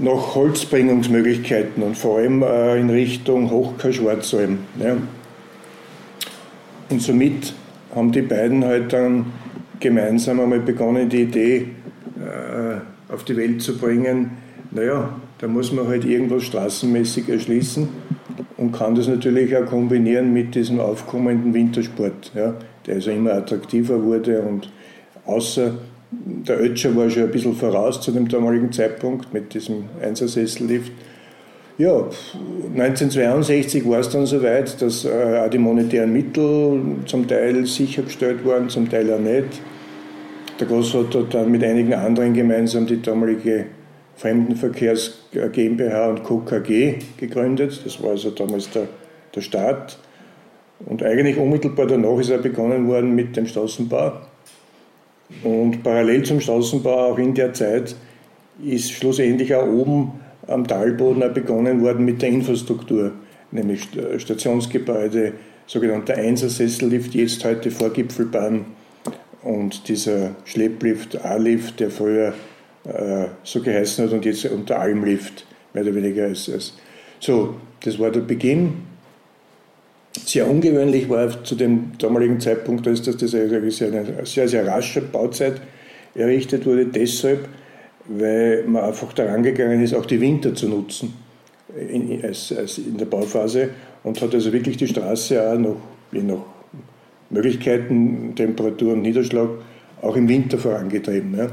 [0.00, 4.58] nach Holzbringungsmöglichkeiten und vor allem äh, in Richtung Hochka-Schwarzalm.
[4.80, 4.96] Ja.
[6.90, 7.54] Und somit
[7.94, 9.26] haben die beiden halt dann
[9.80, 11.68] gemeinsam einmal begonnen, die Idee
[12.18, 14.30] äh, auf die Welt zu bringen,
[14.70, 17.88] naja, da muss man halt irgendwas straßenmäßig erschließen
[18.56, 22.54] und kann das natürlich auch kombinieren mit diesem aufkommenden Wintersport, ja,
[22.86, 24.70] der also immer attraktiver wurde und
[25.26, 25.74] außer
[26.46, 30.92] der Ötscher war schon ein bisschen voraus zu dem damaligen Zeitpunkt mit diesem Einsersessellift.
[31.76, 32.08] Ja,
[32.76, 38.68] 1962 war es dann soweit, dass äh, auch die monetären Mittel zum Teil sichergestellt waren,
[38.68, 39.60] zum Teil auch nicht.
[40.60, 43.66] Der Großvater hat dann mit einigen anderen gemeinsam die damalige
[44.16, 45.18] Fremdenverkehrs
[45.52, 46.38] GmbH und Co.
[46.38, 47.80] KG gegründet.
[47.84, 48.86] Das war also damals der,
[49.34, 49.98] der Start.
[50.86, 54.12] Und eigentlich unmittelbar danach ist er begonnen worden mit dem Straßenbau.
[55.42, 57.96] Und parallel zum Straßenbau, auch in der Zeit,
[58.64, 60.12] ist schlussendlich auch oben
[60.46, 63.12] am Talboden auch begonnen worden mit der Infrastruktur,
[63.50, 65.32] nämlich Stationsgebäude,
[65.66, 68.66] sogenannter Einsersessellift, jetzt heute Vorgipfelbahn
[69.42, 72.34] und dieser Schlepplift, A-Lift, der früher
[72.84, 76.48] äh, so geheißen hat und jetzt unter Almlift mehr oder weniger ist.
[76.48, 76.74] ist.
[77.20, 78.93] So, das war der Beginn.
[80.16, 85.60] Sehr ungewöhnlich war zu dem damaligen Zeitpunkt, dass das eine sehr, sehr, sehr rasche Bauzeit
[86.14, 87.48] errichtet wurde, deshalb,
[88.06, 91.14] weil man einfach daran gegangen ist, auch die Winter zu nutzen
[91.76, 93.70] in, als, als in der Bauphase
[94.04, 95.76] und hat also wirklich die Straße auch noch,
[96.12, 96.42] je nach
[97.30, 99.48] Möglichkeiten, Temperatur und Niederschlag
[100.02, 101.36] auch im Winter vorangetrieben.
[101.36, 101.48] Ja.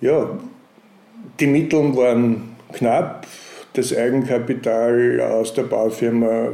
[0.00, 0.38] ja,
[1.40, 3.26] die Mittel waren knapp,
[3.72, 6.50] das Eigenkapital aus der Baufirma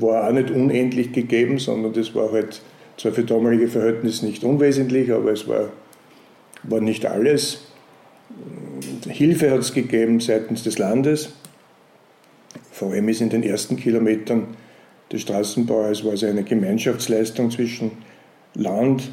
[0.00, 2.60] war auch nicht unendlich gegeben, sondern das war halt
[2.96, 5.70] zwar für damalige Verhältnisse nicht unwesentlich, aber es war,
[6.62, 7.66] war nicht alles.
[9.08, 11.32] Hilfe hat es gegeben seitens des Landes.
[12.70, 14.48] Vor allem ist in den ersten Kilometern
[15.12, 17.92] des Straßenbaues war es eine Gemeinschaftsleistung zwischen
[18.54, 19.12] Land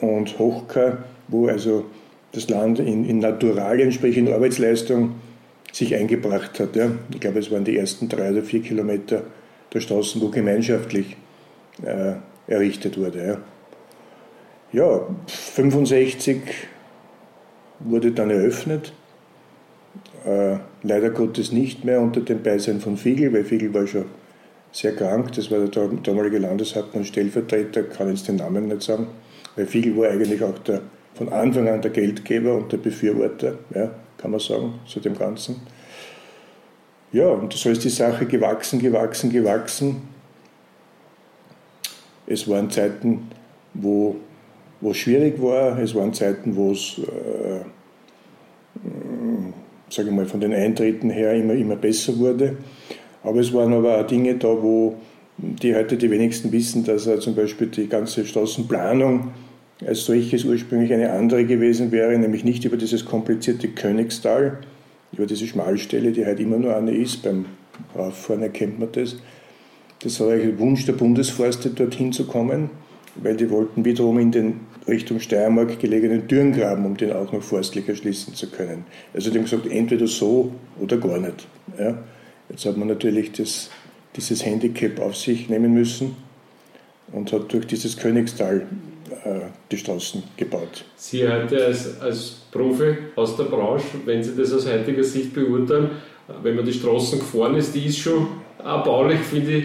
[0.00, 1.84] und Hochka, wo also
[2.32, 5.14] das Land in, in Naturalien, sprich in Arbeitsleistung,
[5.72, 6.76] sich eingebracht hat.
[6.76, 6.90] Ja.
[7.12, 9.22] Ich glaube, es waren die ersten drei oder vier Kilometer
[9.72, 11.16] der Straßen, wo gemeinschaftlich
[11.82, 12.14] äh,
[12.46, 13.40] errichtet wurde.
[14.72, 14.80] Ja.
[14.98, 16.40] ja, 65
[17.80, 18.92] wurde dann eröffnet.
[20.24, 24.06] Äh, leider Gottes nicht mehr unter dem Beisein von Fiegel, weil Fiegel war schon
[24.72, 25.32] sehr krank.
[25.32, 29.06] Das war der damalige Landeshauptmann Stellvertreter, kann jetzt den Namen nicht sagen,
[29.56, 30.82] weil Fiegel war eigentlich auch der,
[31.14, 35.56] von Anfang an der Geldgeber und der Befürworter, ja, kann man sagen, zu dem Ganzen.
[37.12, 39.96] Ja, und so ist die Sache gewachsen, gewachsen, gewachsen.
[42.26, 43.28] Es waren Zeiten,
[43.72, 44.16] wo
[44.82, 47.60] es schwierig war, es waren Zeiten, wo es, äh,
[49.88, 52.58] sage ich mal, von den Eintritten her immer, immer besser wurde.
[53.22, 54.96] Aber es waren aber auch Dinge da, wo
[55.38, 59.32] die heute die wenigsten wissen, dass äh, zum Beispiel die ganze Straßenplanung
[59.86, 64.58] als solches ursprünglich eine andere gewesen wäre, nämlich nicht über dieses komplizierte Königstal,
[65.12, 67.46] über diese Schmalstelle, die halt immer nur eine ist, beim
[67.96, 69.16] Rauffahren erkennt man das.
[70.00, 72.70] Das war ein Wunsch der Bundesforste, dorthin zu kommen,
[73.16, 77.88] weil die wollten wiederum in den Richtung Steiermark gelegenen Dürrengraben, um den auch noch forstlich
[77.88, 78.84] erschließen zu können.
[79.12, 81.46] Also die haben gesagt, entweder so oder gar nicht.
[81.78, 81.98] Ja.
[82.48, 83.70] Jetzt hat man natürlich das,
[84.16, 86.16] dieses Handicap auf sich nehmen müssen
[87.12, 88.66] und hat durch dieses Königstal
[89.70, 90.84] die Straßen gebaut.
[90.96, 95.90] Sie heute als, als Profi aus der Branche, wenn Sie das aus heutiger Sicht beurteilen,
[96.42, 98.28] wenn man die Straßen gefahren ist, die ist schon
[98.62, 99.64] erbaulich, finde ich,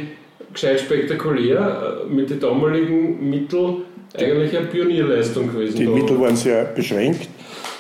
[0.54, 3.84] gescheit spektakulär, äh, mit den damaligen Mitteln
[4.16, 5.76] eigentlich eine Pionierleistung gewesen.
[5.76, 5.92] Die da.
[5.92, 7.28] Mittel waren sehr beschränkt.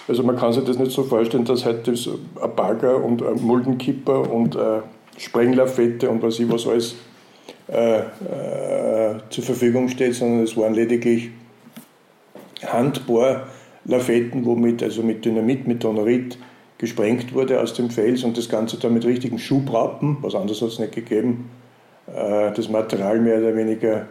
[0.07, 3.41] Also man kann sich das nicht so vorstellen, dass heute so ein Bagger und ein
[3.41, 4.81] Muldenkipper und äh,
[5.17, 6.95] Sprenglafette und was ich was alles
[7.67, 8.03] äh, äh,
[9.29, 11.29] zur Verfügung steht, sondern es waren lediglich
[12.65, 16.37] Handbohrlafetten, womit also mit Dynamit, mit Donorit
[16.77, 20.69] gesprengt wurde aus dem Fels und das Ganze dann mit richtigen Schubrappen, was anderes hat
[20.69, 21.49] es nicht gegeben,
[22.07, 24.07] äh, das Material mehr oder weniger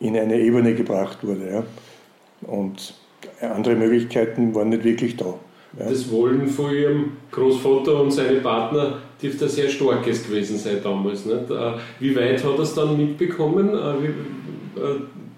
[0.00, 1.64] in eine Ebene gebracht wurde.
[2.42, 2.94] Und
[3.40, 5.34] andere Möglichkeiten waren nicht wirklich da.
[5.78, 11.26] Das Wollen von ihrem Großvater und seine Partner dürfte sehr starkes gewesen sein damals.
[11.26, 11.50] Nicht?
[11.50, 13.70] Äh, wie weit hat er es dann mitbekommen?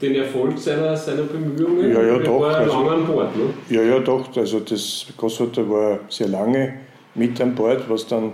[0.00, 1.92] Den Erfolg seiner, seiner Bemühungen?
[1.92, 2.40] Ja, ja, doch.
[2.40, 3.44] War also, lange an Bord, ne?
[3.68, 4.36] Ja, ja, doch.
[4.36, 6.74] Also das Großvater war sehr lange
[7.14, 8.32] mit an Bord, was dann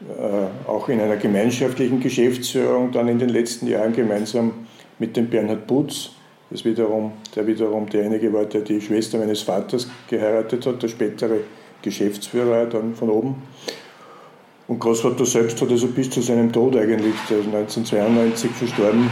[0.00, 4.52] äh, auch in einer gemeinschaftlichen Geschäftsführung dann in den letzten Jahren gemeinsam
[4.98, 6.10] mit dem Bernhard Putz,
[6.50, 11.40] das wiederum, der wiederum derjenige war, der die Schwester meines Vaters geheiratet hat, der spätere
[11.82, 13.42] Geschäftsführer dann von oben.
[14.68, 19.10] Und Großvater selbst hat also bis zu seinem Tod eigentlich, der ist 1992 verstorben,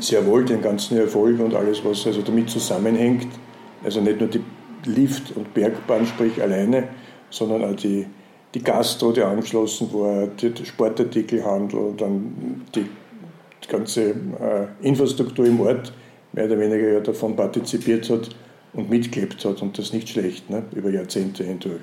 [0.00, 3.28] sehr wohl den ganzen Erfolg und alles, was also damit zusammenhängt,
[3.84, 4.42] also nicht nur die
[4.84, 6.88] Lift- und Bergbahn, sprich alleine,
[7.30, 8.06] sondern auch die,
[8.54, 12.86] die Gastro, die angeschlossen war, der Sportartikelhandel, dann die
[13.68, 15.92] ganze äh, Infrastruktur im Ort
[16.32, 18.28] mehr oder weniger ja davon partizipiert hat
[18.72, 21.80] und mitgelebt hat und das nicht schlecht, ne, über Jahrzehnte hindurch.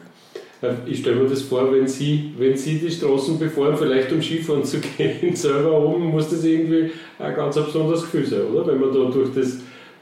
[0.86, 4.64] Ich stelle mir das vor, wenn Sie, wenn Sie die Straßen befahren, vielleicht um Skifahren
[4.64, 8.68] zu gehen, selber oben, muss das irgendwie ein ganz besonderes Gefühl sein, oder?
[8.68, 9.58] Wenn man da durch, das,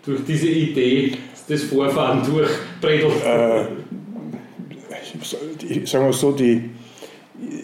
[0.05, 1.13] durch diese Idee
[1.47, 3.11] das Vorfahren durchbredelt.
[3.25, 3.65] Äh,
[5.85, 6.69] sagen wir so, die,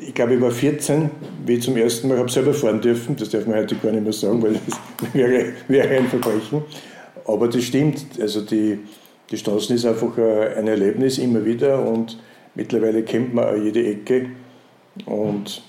[0.07, 1.09] ich glaube, ich war 14,
[1.45, 3.15] wie ich zum ersten Mal habe selber fahren dürfen.
[3.15, 4.79] Das darf man heute gar nicht mehr sagen, weil das
[5.13, 6.63] wäre, wäre ein Verbrechen.
[7.25, 8.05] Aber das stimmt.
[8.19, 8.79] Also die,
[9.29, 12.17] die Straßen ist einfach ein Erlebnis immer wieder und
[12.57, 14.31] mittlerweile kennt man auch jede Ecke.
[15.05, 15.61] Und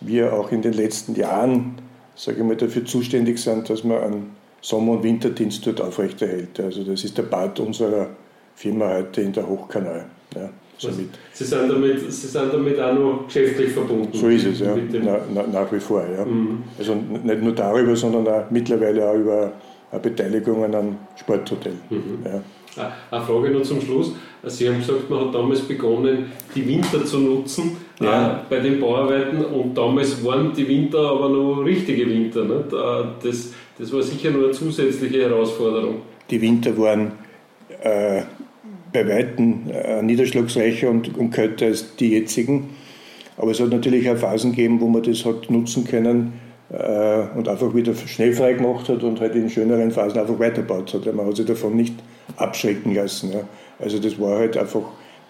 [0.00, 1.74] wir auch in den letzten Jahren,
[2.14, 4.30] sage ich mal, dafür zuständig sind, dass man einen
[4.62, 6.58] Sommer- und Winterdienst dort aufrechterhält.
[6.60, 8.08] Also das ist der Part unserer
[8.54, 10.06] Firma heute in der Hochkanal.
[10.34, 10.48] Ja.
[10.78, 11.10] Somit.
[11.34, 14.16] Sie, sind damit, Sie sind damit auch noch geschäftlich verbunden?
[14.16, 14.74] So ist es, ja.
[15.04, 16.24] Na, na, nach wie vor, ja.
[16.24, 16.62] Mhm.
[16.78, 19.52] Also nicht nur darüber, sondern auch mittlerweile auch über
[20.02, 21.74] Beteiligungen am Sporthotel.
[21.90, 22.20] Mhm.
[22.24, 22.42] Ja.
[22.76, 24.12] Eine Frage noch zum Schluss.
[24.44, 28.30] Sie haben gesagt, man hat damals begonnen, die Winter zu nutzen ja.
[28.30, 32.44] äh, bei den Bauarbeiten und damals waren die Winter aber noch richtige Winter.
[32.44, 32.72] Nicht?
[32.72, 35.96] Äh, das, das war sicher nur eine zusätzliche Herausforderung.
[36.30, 37.12] Die Winter waren
[37.82, 38.22] äh,
[38.92, 42.70] bei Weitem äh, niederschlagsreicher und, und kälter als die jetzigen.
[43.36, 46.34] Aber es hat natürlich auch Phasen gegeben, wo man das hat nutzen können
[46.70, 51.12] äh, und einfach wieder schneefrei gemacht hat und halt in schöneren Phasen einfach weiterbaut hat.
[51.14, 51.94] Man hat sich davon nicht
[52.40, 53.32] abschrecken lassen.
[53.32, 53.40] Ja.
[53.78, 54.82] Also das war halt einfach,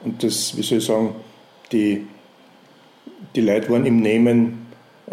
[0.04, 1.14] und das, wie soll ich sagen,
[1.72, 2.06] die,
[3.34, 4.66] die Leute waren im Nehmen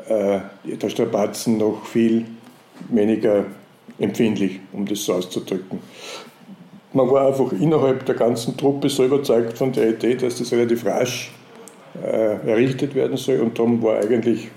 [0.07, 2.25] äh, der Strapazen noch viel
[2.89, 3.45] weniger
[3.99, 5.79] empfindlich, um das so auszudrücken
[6.93, 10.85] man war einfach innerhalb der ganzen Truppe so überzeugt von der Idee, dass das relativ
[10.85, 11.31] rasch
[12.03, 14.49] äh, errichtet werden soll und darum war eigentlich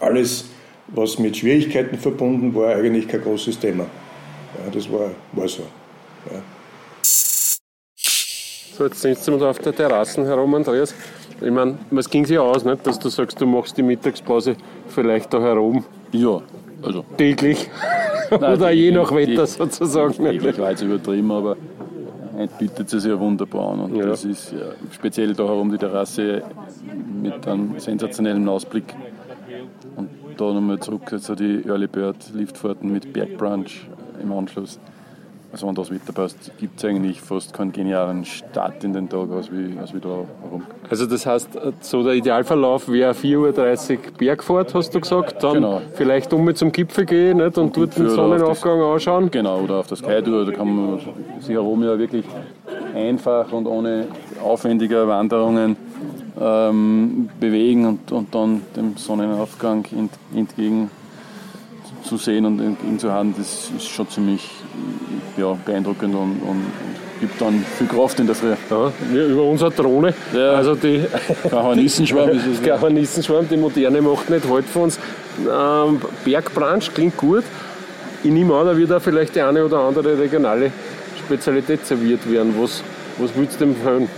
[0.00, 0.50] alles,
[0.88, 3.84] was mit Schwierigkeiten verbunden war, eigentlich kein großes Thema.
[3.84, 5.62] Ja, das war, war so.
[6.30, 6.42] Ja.
[7.02, 10.94] So, jetzt wir da auf der Terrasse herum, Andreas.
[11.40, 12.86] Ich meine, was ging sich aus, nicht?
[12.86, 14.56] dass du sagst, du machst die Mittagspause
[14.88, 15.84] vielleicht da herum?
[16.12, 16.40] Ja,
[16.82, 17.04] also.
[17.16, 17.68] Täglich?
[18.30, 20.14] Nein, Oder je nach Wetter sozusagen.
[20.14, 21.56] Täglich war jetzt übertrieben, aber
[22.58, 23.80] bietet es ja wunderbar an.
[23.80, 24.06] Und ja.
[24.06, 26.42] das ist ja, speziell da herum die Terrasse
[27.22, 28.94] mit einem sensationellen Ausblick.
[29.96, 33.86] Und da nochmal zurück zu also die Early Bird Liftfahrten mit Bergbrunch
[34.22, 34.78] im Anschluss.
[35.52, 39.30] Also wenn das Wetter passt, gibt es eigentlich fast keinen genialen Start in den Tag,
[39.30, 40.62] als wie, als wie da herum.
[40.88, 41.50] Also das heißt,
[41.82, 45.82] so der Idealverlauf wäre 4.30 Uhr Bergfahrt, hast du gesagt, dann genau.
[45.92, 47.58] vielleicht um zum Gipfel gehen nicht?
[47.58, 49.30] und dort den Sonnenaufgang das, anschauen.
[49.30, 51.00] Genau, oder auf das Sky-Tour, da kann man
[51.40, 52.24] sich herum ja wirklich
[52.94, 54.06] einfach und ohne
[54.42, 55.76] aufwendige Wanderungen
[56.40, 59.84] ähm, bewegen und, und dann dem Sonnenaufgang
[60.34, 60.90] entgegen
[62.04, 64.48] zu sehen und entgegen zu haben, das ist schon ziemlich
[65.36, 66.66] ja, beeindruckend und, und
[67.20, 68.54] gibt dann viel Kraft in der Früh.
[68.70, 70.12] Ja, über unsere Drohne.
[70.34, 70.54] Ja.
[70.54, 71.04] Also die
[71.50, 72.62] Hornissenschwarm ist es.
[72.62, 74.98] Der Hornissenschwarm, die moderne macht nicht halt von uns.
[75.38, 77.44] Ähm, Bergbranch klingt gut.
[78.24, 80.72] Ich nehme an, da wird auch vielleicht die eine oder andere regionale
[81.24, 82.54] Spezialität serviert werden.
[82.60, 82.82] Was,
[83.18, 84.08] was willst du empfehlen?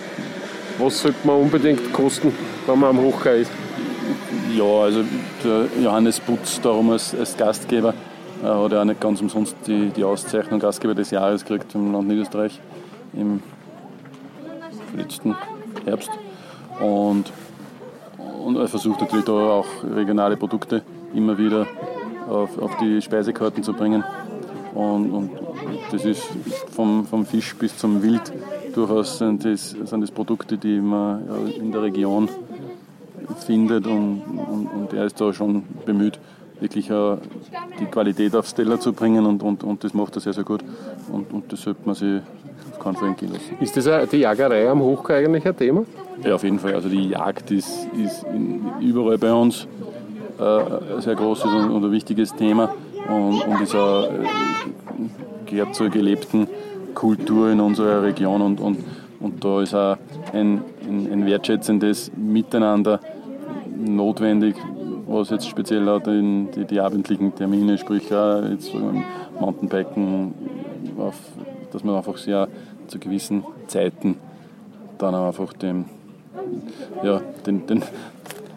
[0.78, 2.32] Was sollte man unbedingt kosten,
[2.66, 3.50] wenn man am Hochkar ist?
[4.57, 5.05] Ja, also
[5.44, 7.94] der Johannes Putz darum als, als Gastgeber
[8.45, 11.92] er hat ja auch nicht ganz umsonst die, die Auszeichnung Gastgeber des Jahres gekriegt im
[11.92, 12.61] Land Niederösterreich
[13.14, 13.42] im
[14.97, 15.34] letzten
[15.84, 16.11] Herbst.
[16.80, 17.24] Und,
[18.45, 20.82] und er versucht natürlich da auch regionale Produkte
[21.14, 21.66] immer wieder
[22.28, 24.05] auf, auf die Speisekarten zu bringen.
[24.74, 25.30] Und, und
[25.90, 26.22] das ist
[26.70, 28.32] vom, vom Fisch bis zum Wild
[28.74, 31.22] durchaus sind das, sind das Produkte, die man
[31.57, 32.28] in der Region
[33.47, 36.18] findet und, und, und er ist da schon bemüht,
[36.64, 37.16] wirklich äh,
[37.78, 40.64] die Qualität aufs Teller zu bringen und, und, und das macht er sehr, sehr gut
[41.12, 42.20] und, und das sollte man sich
[42.72, 43.56] auf keinen Fall entgehen lassen.
[43.60, 45.84] Ist das die Jagerei am Hochkar eigentlich ein Thema?
[46.24, 46.74] Ja, auf jeden Fall.
[46.74, 48.24] Also die Jagd ist, ist
[48.80, 49.68] überall bei uns
[50.38, 52.70] äh, ein sehr großes und, ein wichtiges Thema
[53.08, 54.26] und, und ist auch, äh,
[55.46, 56.48] gehört zur gelebten
[56.94, 58.78] Kultur in unserer Region und, und,
[59.20, 59.96] und da ist auch
[60.32, 63.00] ein, ein, ein wertschätzendes Miteinander
[63.76, 64.56] notwendig,
[65.07, 68.72] was jetzt speziell auch die, die, die abendlichen Termine, sprich auch jetzt
[69.38, 70.34] Mountainbiken,
[70.98, 71.16] auf,
[71.72, 72.48] dass man einfach sehr
[72.86, 74.16] zu gewissen Zeiten
[74.98, 75.86] dann einfach dem,
[77.02, 77.82] ja, den, den,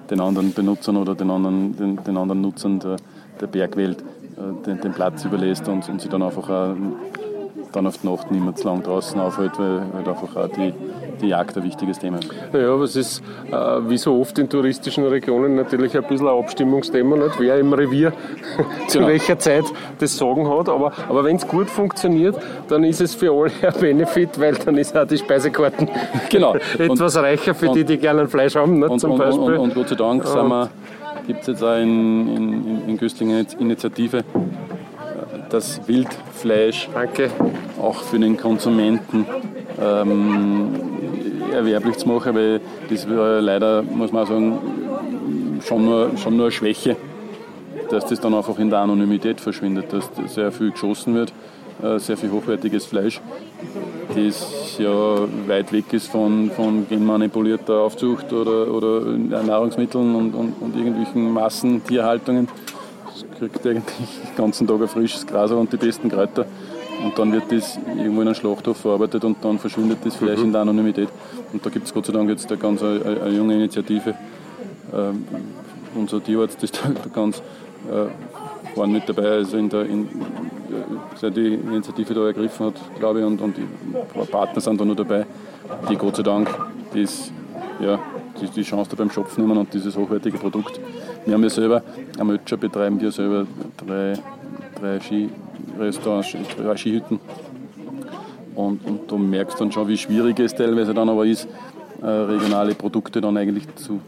[0.09, 2.97] den anderen Benutzern oder den anderen, den, den anderen Nutzern der,
[3.41, 6.75] der Bergwelt äh, den, den Platz überlässt und, und sie dann einfach auch
[7.71, 10.73] dann auf die Nacht nicht mehr zu lang draußen aufhält, weil, weil einfach auch die,
[11.21, 12.19] die Jagd ein wichtiges Thema.
[12.51, 13.55] Naja, aber es ist äh,
[13.89, 17.39] wie so oft in touristischen Regionen natürlich ein bisschen ein Abstimmungsthema, nicht?
[17.39, 18.13] wer im Revier
[18.87, 19.09] zu genau.
[19.09, 19.65] welcher Zeit
[19.99, 20.69] das Sagen hat.
[20.69, 22.35] Aber, aber wenn es gut funktioniert,
[22.67, 25.89] dann ist es für alle ein Benefit, weil dann ist auch die Speisekarten
[26.29, 26.55] genau.
[26.77, 28.79] etwas und, reicher für und, die, die gerne Fleisch haben.
[28.79, 28.89] Nicht?
[28.89, 29.57] Und, zum Beispiel.
[29.57, 30.23] Und, Gott sei Dank
[31.27, 34.23] gibt es jetzt auch in, in, in Göstlingen eine Initiative,
[35.49, 37.29] das Wildfleisch Danke.
[37.81, 39.25] auch für den Konsumenten
[39.79, 40.96] ähm,
[41.51, 44.59] erwerblich zu machen, weil das war leider, muss man auch sagen,
[45.65, 46.95] schon nur, schon nur eine Schwäche,
[47.89, 51.33] dass das dann einfach in der Anonymität verschwindet, dass sehr viel geschossen wird,
[51.81, 53.21] äh, sehr viel hochwertiges Fleisch,
[54.15, 55.17] das ja
[55.47, 59.01] weit weg ist von, von genmanipulierter Aufzucht oder, oder
[59.43, 62.47] Nahrungsmitteln und, und, und irgendwelchen Massentierhaltungen
[63.37, 66.45] kriegt eigentlich den ganzen Tag ein frisches Gras und die besten Kräuter.
[67.03, 70.45] Und dann wird das irgendwo in einem Schlachthof verarbeitet und dann verschwindet das Fleisch mhm.
[70.45, 71.09] in der Anonymität.
[71.53, 74.15] Und da gibt es Gott sei Dank jetzt eine ganz eine, eine junge Initiative.
[74.93, 75.25] Ähm,
[75.95, 80.07] unser Tierarzt ist da ganz äh, vorne mit dabei, also in der, in,
[81.19, 83.67] seit die Initiative da ergriffen hat, glaube ich, und, und die
[84.31, 85.25] Partner sind da noch dabei,
[85.89, 86.49] die Gott sei Dank
[86.93, 87.31] das,
[87.79, 87.99] ja,
[88.41, 90.79] die, die Chance da beim Schopf nehmen und dieses hochwertige Produkt
[91.27, 91.83] wir haben ja selber,
[92.19, 93.45] am Ötscher betreiben wir selber
[93.75, 94.13] drei,
[94.79, 95.33] drei Skirestaurants,
[95.77, 97.19] drei Skihütten.
[98.55, 101.47] Und, und du merkst dann schon, wie schwierig es teilweise dann aber ist,
[102.01, 104.01] äh, regionale Produkte dann eigentlich zu,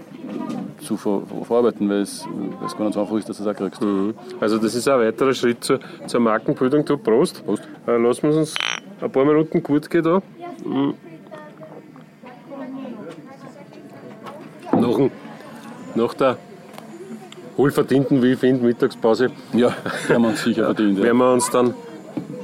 [0.81, 3.49] zu ver verarbeiten, weil es, weil es gar nicht so einfach ist, dass du es
[3.49, 3.81] auch kriegst.
[3.81, 4.15] Mhm.
[4.39, 6.83] Also das ist ein weiterer Schritt zur, zur Markenbildung.
[6.83, 7.45] Du, Prost.
[7.45, 7.63] Prost.
[7.87, 8.55] Äh, lassen wir uns
[9.01, 10.21] ein paar Minuten gut gehen da.
[10.65, 10.93] Mhm.
[14.71, 15.09] Nach,
[15.95, 16.37] nach der
[17.59, 19.31] wohlverdienten, wie ich finde, Mittagspause.
[19.53, 19.75] Ja,
[20.09, 20.97] haben wir uns sicher verdient.
[20.97, 21.03] Ja.
[21.03, 21.73] Werden wir uns dann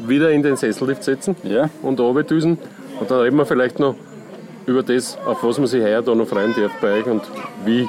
[0.06, 1.70] wieder in den Sessellift setzen ja.
[1.82, 2.00] und
[2.30, 2.58] düsen
[3.00, 3.96] und dann reden wir vielleicht noch
[4.66, 7.22] über das, auf was man sich heuer da noch freuen darf bei euch und
[7.64, 7.88] wie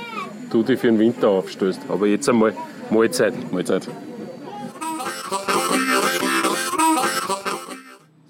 [0.51, 1.81] du dich für den Winter aufstößt.
[1.89, 2.55] Aber jetzt einmal
[2.91, 3.35] Mahlzeit.
[3.53, 3.89] Mahlzeit.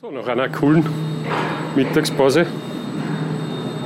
[0.01, 0.87] So, nach einer coolen
[1.75, 2.47] Mittagspause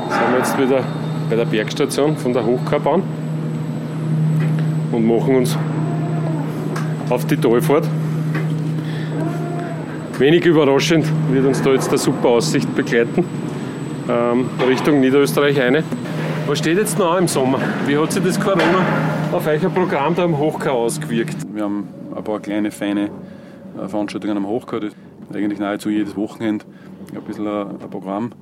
[0.09, 0.85] sind wir jetzt wieder
[1.29, 3.03] bei der Bergstation von der Hochkarbahn
[4.93, 5.57] und machen uns
[7.09, 7.88] auf die Talfahrt.
[10.18, 13.24] Wenig überraschend wird uns da jetzt eine super Aussicht begleiten
[14.11, 15.84] ähm, Richtung Niederösterreich eine.
[16.47, 17.61] Was steht jetzt noch im Sommer?
[17.86, 18.84] Wie hat sich das Corona
[19.32, 21.36] auf euer Programm da am Hochkar ausgewirkt?
[21.55, 23.11] Wir haben ein paar kleine, feine
[23.78, 24.80] äh, Veranstaltungen am Hochkar.
[24.80, 24.93] Das
[25.32, 26.64] eigentlich nahezu jedes Wochenende
[27.14, 28.32] ein bisschen ein, Programm.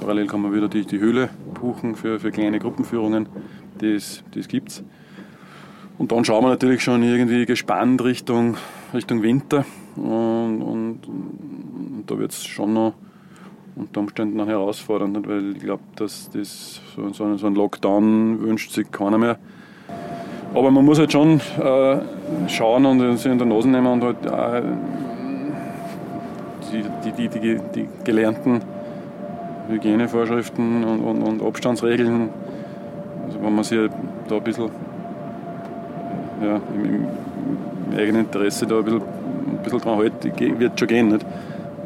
[0.00, 1.30] Parallel kann man wieder die, die Höhle
[1.60, 3.28] buchen für, für kleine Gruppenführungen.
[3.78, 4.84] Das, das gibt es.
[5.98, 8.56] Und dann schauen wir natürlich schon irgendwie gespannt Richtung,
[8.94, 9.64] Richtung Winter.
[9.96, 12.94] Und, und, und da wird es schon noch
[13.74, 18.90] unter Umständen noch herausfordernd, weil ich glaube, dass das so, so, ein Lockdown wünscht sich
[18.90, 19.38] keiner mehr.
[20.54, 21.98] Aber man muss halt schon äh,
[22.48, 24.62] schauen und sich in der Nase nehmen und halt äh,
[26.72, 28.60] die, die, die, die, die gelernten
[29.68, 32.30] Hygienevorschriften und, und, und Abstandsregeln,
[33.26, 33.92] also wenn man sich halt
[34.28, 34.70] da ein bisschen
[36.42, 41.08] ja, im, im, eigenen Interesse da ein bisschen, ein bisschen dran hält, wird schon gehen.
[41.08, 41.26] Nicht?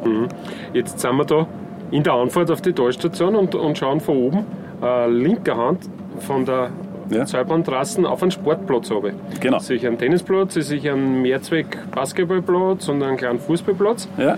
[0.05, 0.29] Mhm.
[0.73, 1.47] Jetzt sind wir da
[1.91, 4.47] in der Anfahrt auf die Talstation und, und schauen von oben
[4.83, 5.89] äh, linker Hand
[6.21, 6.71] von der
[7.11, 7.27] ja.
[7.27, 9.13] Seilbahntrassen auf einen Sportplatz habe.
[9.41, 9.59] Genau.
[9.59, 14.09] Ich sehe einen Tennisplatz, ich sehe einen Mehrzweck-Basketballplatz und einen kleinen Fußballplatz.
[14.19, 14.37] Ja.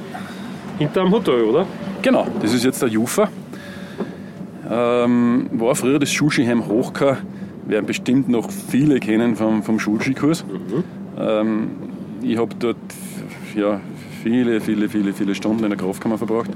[0.79, 1.67] Hinter dem Hotel, oder?
[2.03, 3.29] Genau, das ist jetzt der Jufa.
[4.71, 7.19] Ähm, war früher das Schulskiheim Hochka
[7.67, 10.45] werden bestimmt noch viele kennen vom, vom Schulskikurs.
[10.45, 10.85] Mhm.
[11.19, 11.71] Ähm,
[12.23, 12.77] ich habe dort
[13.55, 13.81] ja,
[14.23, 16.51] viele, viele, viele, viele Stunden in der Kraftkammer verbracht.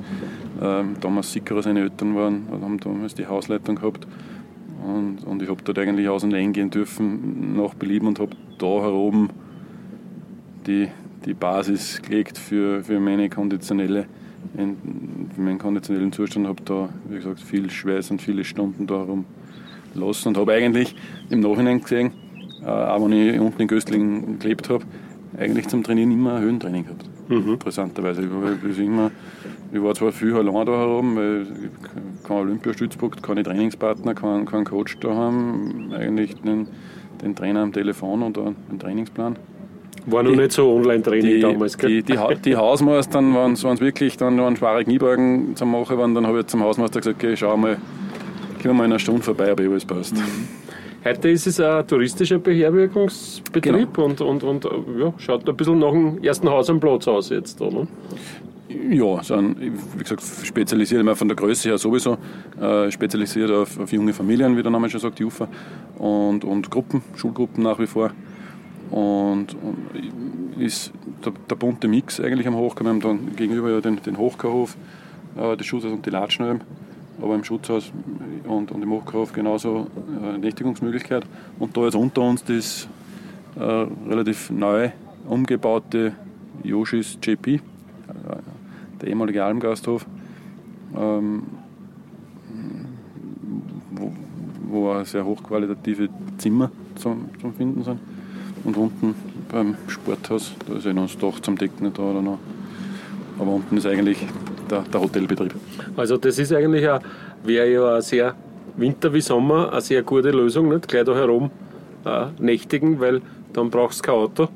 [0.61, 4.07] Ähm, damals Sickerer seine Eltern waren, haben damals die Hausleitung gehabt.
[4.85, 8.67] Und, und ich habe dort eigentlich aus und eingehen dürfen nach Belieben und habe da
[8.67, 9.29] heroben
[10.67, 10.89] die,
[11.25, 14.07] die Basis gelegt für, für meine konditionelle
[15.35, 16.47] für meinen konditionellen Zustand.
[16.47, 19.25] habe da, wie gesagt, viel Schweiß und viele Stunden da herum
[19.95, 20.95] lassen und habe eigentlich
[21.31, 22.13] im Nachhinein gesehen,
[22.63, 24.85] äh, auch wenn ich unten in Göstlingen gelebt habe,
[25.39, 27.05] eigentlich zum Trainieren immer ein Höhentraining gehabt.
[27.29, 27.55] Mhm.
[27.55, 28.23] Interessanterweise.
[28.23, 29.11] Ich, immer,
[29.73, 31.47] ich war zwar viel allein da herum, weil
[32.27, 36.69] kein Olympiastützpunkt, keine Trainingspartner, kein, kein Coach da haben, eigentlich den,
[37.23, 39.37] den Trainer am Telefon oder den Trainingsplan.
[40.07, 42.03] War noch die, nicht so Online-Training damals, gell?
[42.03, 46.27] Die, die, die Hausmeister, wenn es wirklich dann waren schwere Kniebeugen zu machen waren, dann
[46.27, 47.77] habe ich zum Hausmeister gesagt, okay, schau mal,
[48.59, 50.15] gehen wir mal in einer Stunde vorbei, ob alles passt.
[50.15, 50.49] Mhm.
[51.05, 54.07] Heute ist es ein touristischer Beherbergungsbetrieb genau.
[54.07, 54.65] und, und, und
[54.99, 57.87] ja, schaut ein bisschen nach dem ersten Haus am Platz aus jetzt, oder?
[58.69, 62.19] Ja, sind, wie gesagt, spezialisiert immer von der Größe her sowieso,
[62.61, 65.49] äh, spezialisiert auf, auf, junge Familien, wie der Name schon sagt, die UFA,
[65.97, 68.11] und, und Gruppen, Schulgruppen nach wie vor.
[68.91, 70.93] Und, und ist
[71.25, 72.85] der, der, bunte Mix eigentlich am Hochkar.
[72.85, 74.77] Wir haben dann gegenüber ja den, den Hochkarhof,
[75.37, 76.63] äh, das Schutzhaus und die Latschnöben,
[77.21, 77.93] aber im Schutzhaus
[78.47, 79.87] und, und im Hochkarhof genauso
[80.23, 81.25] äh, Nächtigungsmöglichkeit.
[81.59, 82.89] Und da jetzt unter uns das
[83.57, 84.91] äh, relativ neu
[85.27, 86.13] umgebaute
[86.63, 87.61] Yoshis JP
[89.01, 90.07] der ehemalige Almgasthof,
[90.97, 91.43] ähm,
[93.91, 94.13] wo,
[94.69, 96.09] wo sehr hochqualitative
[96.39, 98.01] Zimmer zum, zum Finden sind.
[98.65, 99.15] Und unten
[99.51, 102.39] beim Sporthaus, da ist eh noch das Dach zum Decken da oder noch.
[103.39, 104.27] Aber unten ist eigentlich
[104.71, 105.55] der, der Hotelbetrieb.
[105.97, 106.87] Also das ist eigentlich
[107.45, 108.35] wäre ja eine sehr
[108.77, 110.87] Winter wie Sommer eine sehr gute Lösung, nicht?
[110.89, 111.51] gleich da herum
[112.05, 113.21] äh, nächtigen, weil
[113.53, 114.49] dann brauchst du kein Auto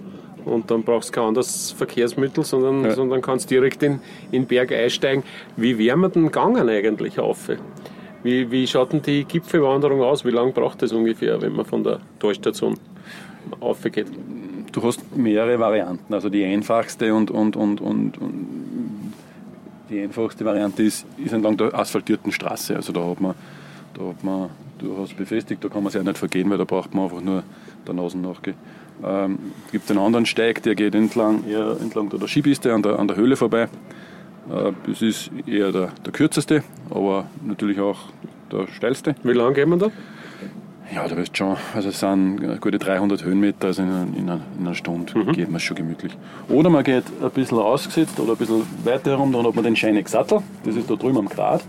[0.45, 2.93] und dann brauchst du kein anderes Verkehrsmittel, sondern, ja.
[2.93, 4.01] sondern kannst direkt in,
[4.31, 5.25] den Berg einsteigen.
[5.57, 7.49] Wie wären wir denn gegangen eigentlich auf?
[8.23, 10.25] Wie, wie schaut denn die Gipfelwanderung aus?
[10.25, 12.79] Wie lange braucht das ungefähr, wenn man von der Talstation
[13.59, 14.07] aufgeht?
[14.71, 16.15] Du hast mehrere Varianten.
[16.15, 18.92] Also die einfachste und, und, und, und, und
[19.93, 22.75] die einfachste Variante ist, ist entlang der asphaltierten Straße.
[22.75, 23.35] Also da hat man,
[23.95, 26.95] da hat man durchaus befestigt, da kann man sich auch nicht vergehen, weil da braucht
[26.95, 27.43] man einfach nur
[27.87, 28.57] der Nase nachgehen.
[29.05, 29.39] Ähm,
[29.71, 33.17] gibt einen anderen Steig, der geht entlang, eher entlang der Skipiste an der, an der
[33.17, 33.69] Höhle vorbei.
[34.51, 37.99] Äh, das ist eher der, der kürzeste, aber natürlich auch
[38.51, 39.15] der steilste.
[39.23, 39.91] Wie lange gehen wir da?
[40.95, 44.67] Ja, da wirst schon, also es sind gute 300 Höhenmeter, also in, in, einer, in
[44.67, 45.33] einer Stunde mhm.
[45.33, 46.13] geht man schon gemütlich.
[46.51, 49.75] Oder man geht ein bisschen ausgesetzt oder ein bisschen weiter herum, dann hat man den
[49.75, 51.63] Scheinig Sattel, das ist da drüben am Grat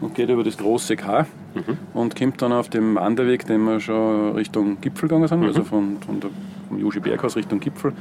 [0.00, 1.78] und geht über das große K mhm.
[1.94, 5.46] und kommt dann auf dem Wanderweg, den wir schon Richtung Gipfel gegangen sind, mhm.
[5.46, 6.30] also von, von der,
[6.68, 7.92] vom Joshi Berghaus Richtung Gipfel,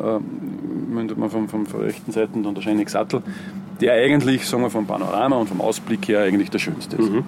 [0.00, 0.18] äh,
[0.92, 3.22] mündet man vom, vom rechten Seiten dann der Scheinig Sattel,
[3.80, 7.12] der eigentlich, sagen wir, vom Panorama und vom Ausblick her eigentlich der schönste ist.
[7.12, 7.22] Mhm.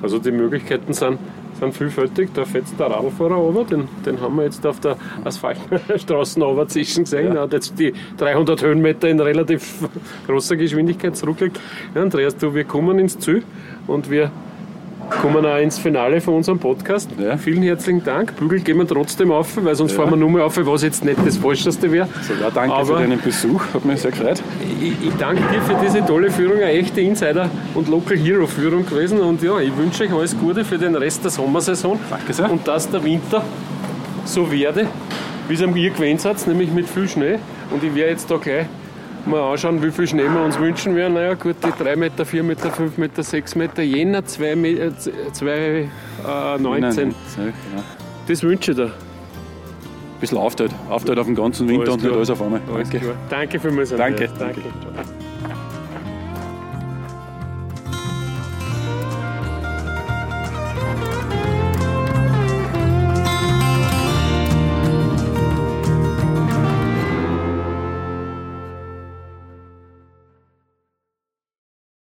[0.00, 1.18] Also die Möglichkeiten sind
[1.60, 2.30] sind vielfältig.
[2.34, 7.28] Da fährt der Radlfahrer runter, den, den haben wir jetzt auf der Asphaltstraße runterzischen gesehen.
[7.28, 7.34] Ja.
[7.34, 9.88] Er hat jetzt die 300 Höhenmeter in relativ
[10.26, 11.60] großer Geschwindigkeit zurückgelegt.
[11.94, 13.42] Ja, Andreas, du, wir kommen ins Ziel
[13.86, 14.30] und wir
[15.10, 17.10] kommen auch ins Finale von unserem Podcast.
[17.18, 17.36] Ja.
[17.36, 18.36] Vielen herzlichen Dank.
[18.36, 19.98] Bügel gehen wir trotzdem auf, weil sonst ja.
[19.98, 22.08] fahren wir nur mehr auf, was jetzt nicht das Falscheste wäre.
[22.22, 24.42] So, ja, danke Aber für deinen Besuch, hat mich sehr gefreut.
[24.80, 29.20] Ich, ich, danke dir für diese tolle Führung, eine echte Insider- und Local Hero-Führung gewesen.
[29.20, 31.98] Und ja, ich wünsche euch alles Gute für den Rest der Sommersaison.
[32.08, 32.50] Danke sehr.
[32.50, 33.42] Und dass der Winter
[34.24, 34.86] so werde,
[35.48, 37.38] wie es am ihr gewöhnt hat, nämlich mit viel Schnee.
[37.70, 38.66] Und ich werde jetzt da gleich
[39.26, 41.14] mal anschauen, wie viel Schnee wir uns wünschen werden.
[41.14, 44.92] Naja, gut, die 3 Meter, 4 Meter, 5 Meter, 6 Meter, jener 2 Meter,
[45.32, 47.14] 2, äh, 19.
[48.26, 48.86] Das wünsche ich dir.
[48.86, 50.72] Ein bisschen aufteilt.
[50.88, 52.60] Aufteilt auf den ganzen Winter und nicht alles auf einmal.
[52.72, 53.00] Danke.
[53.28, 53.90] Danke vielmals.
[53.90, 54.28] Danke.
[54.38, 54.60] Danke.
[54.94, 55.19] Danke.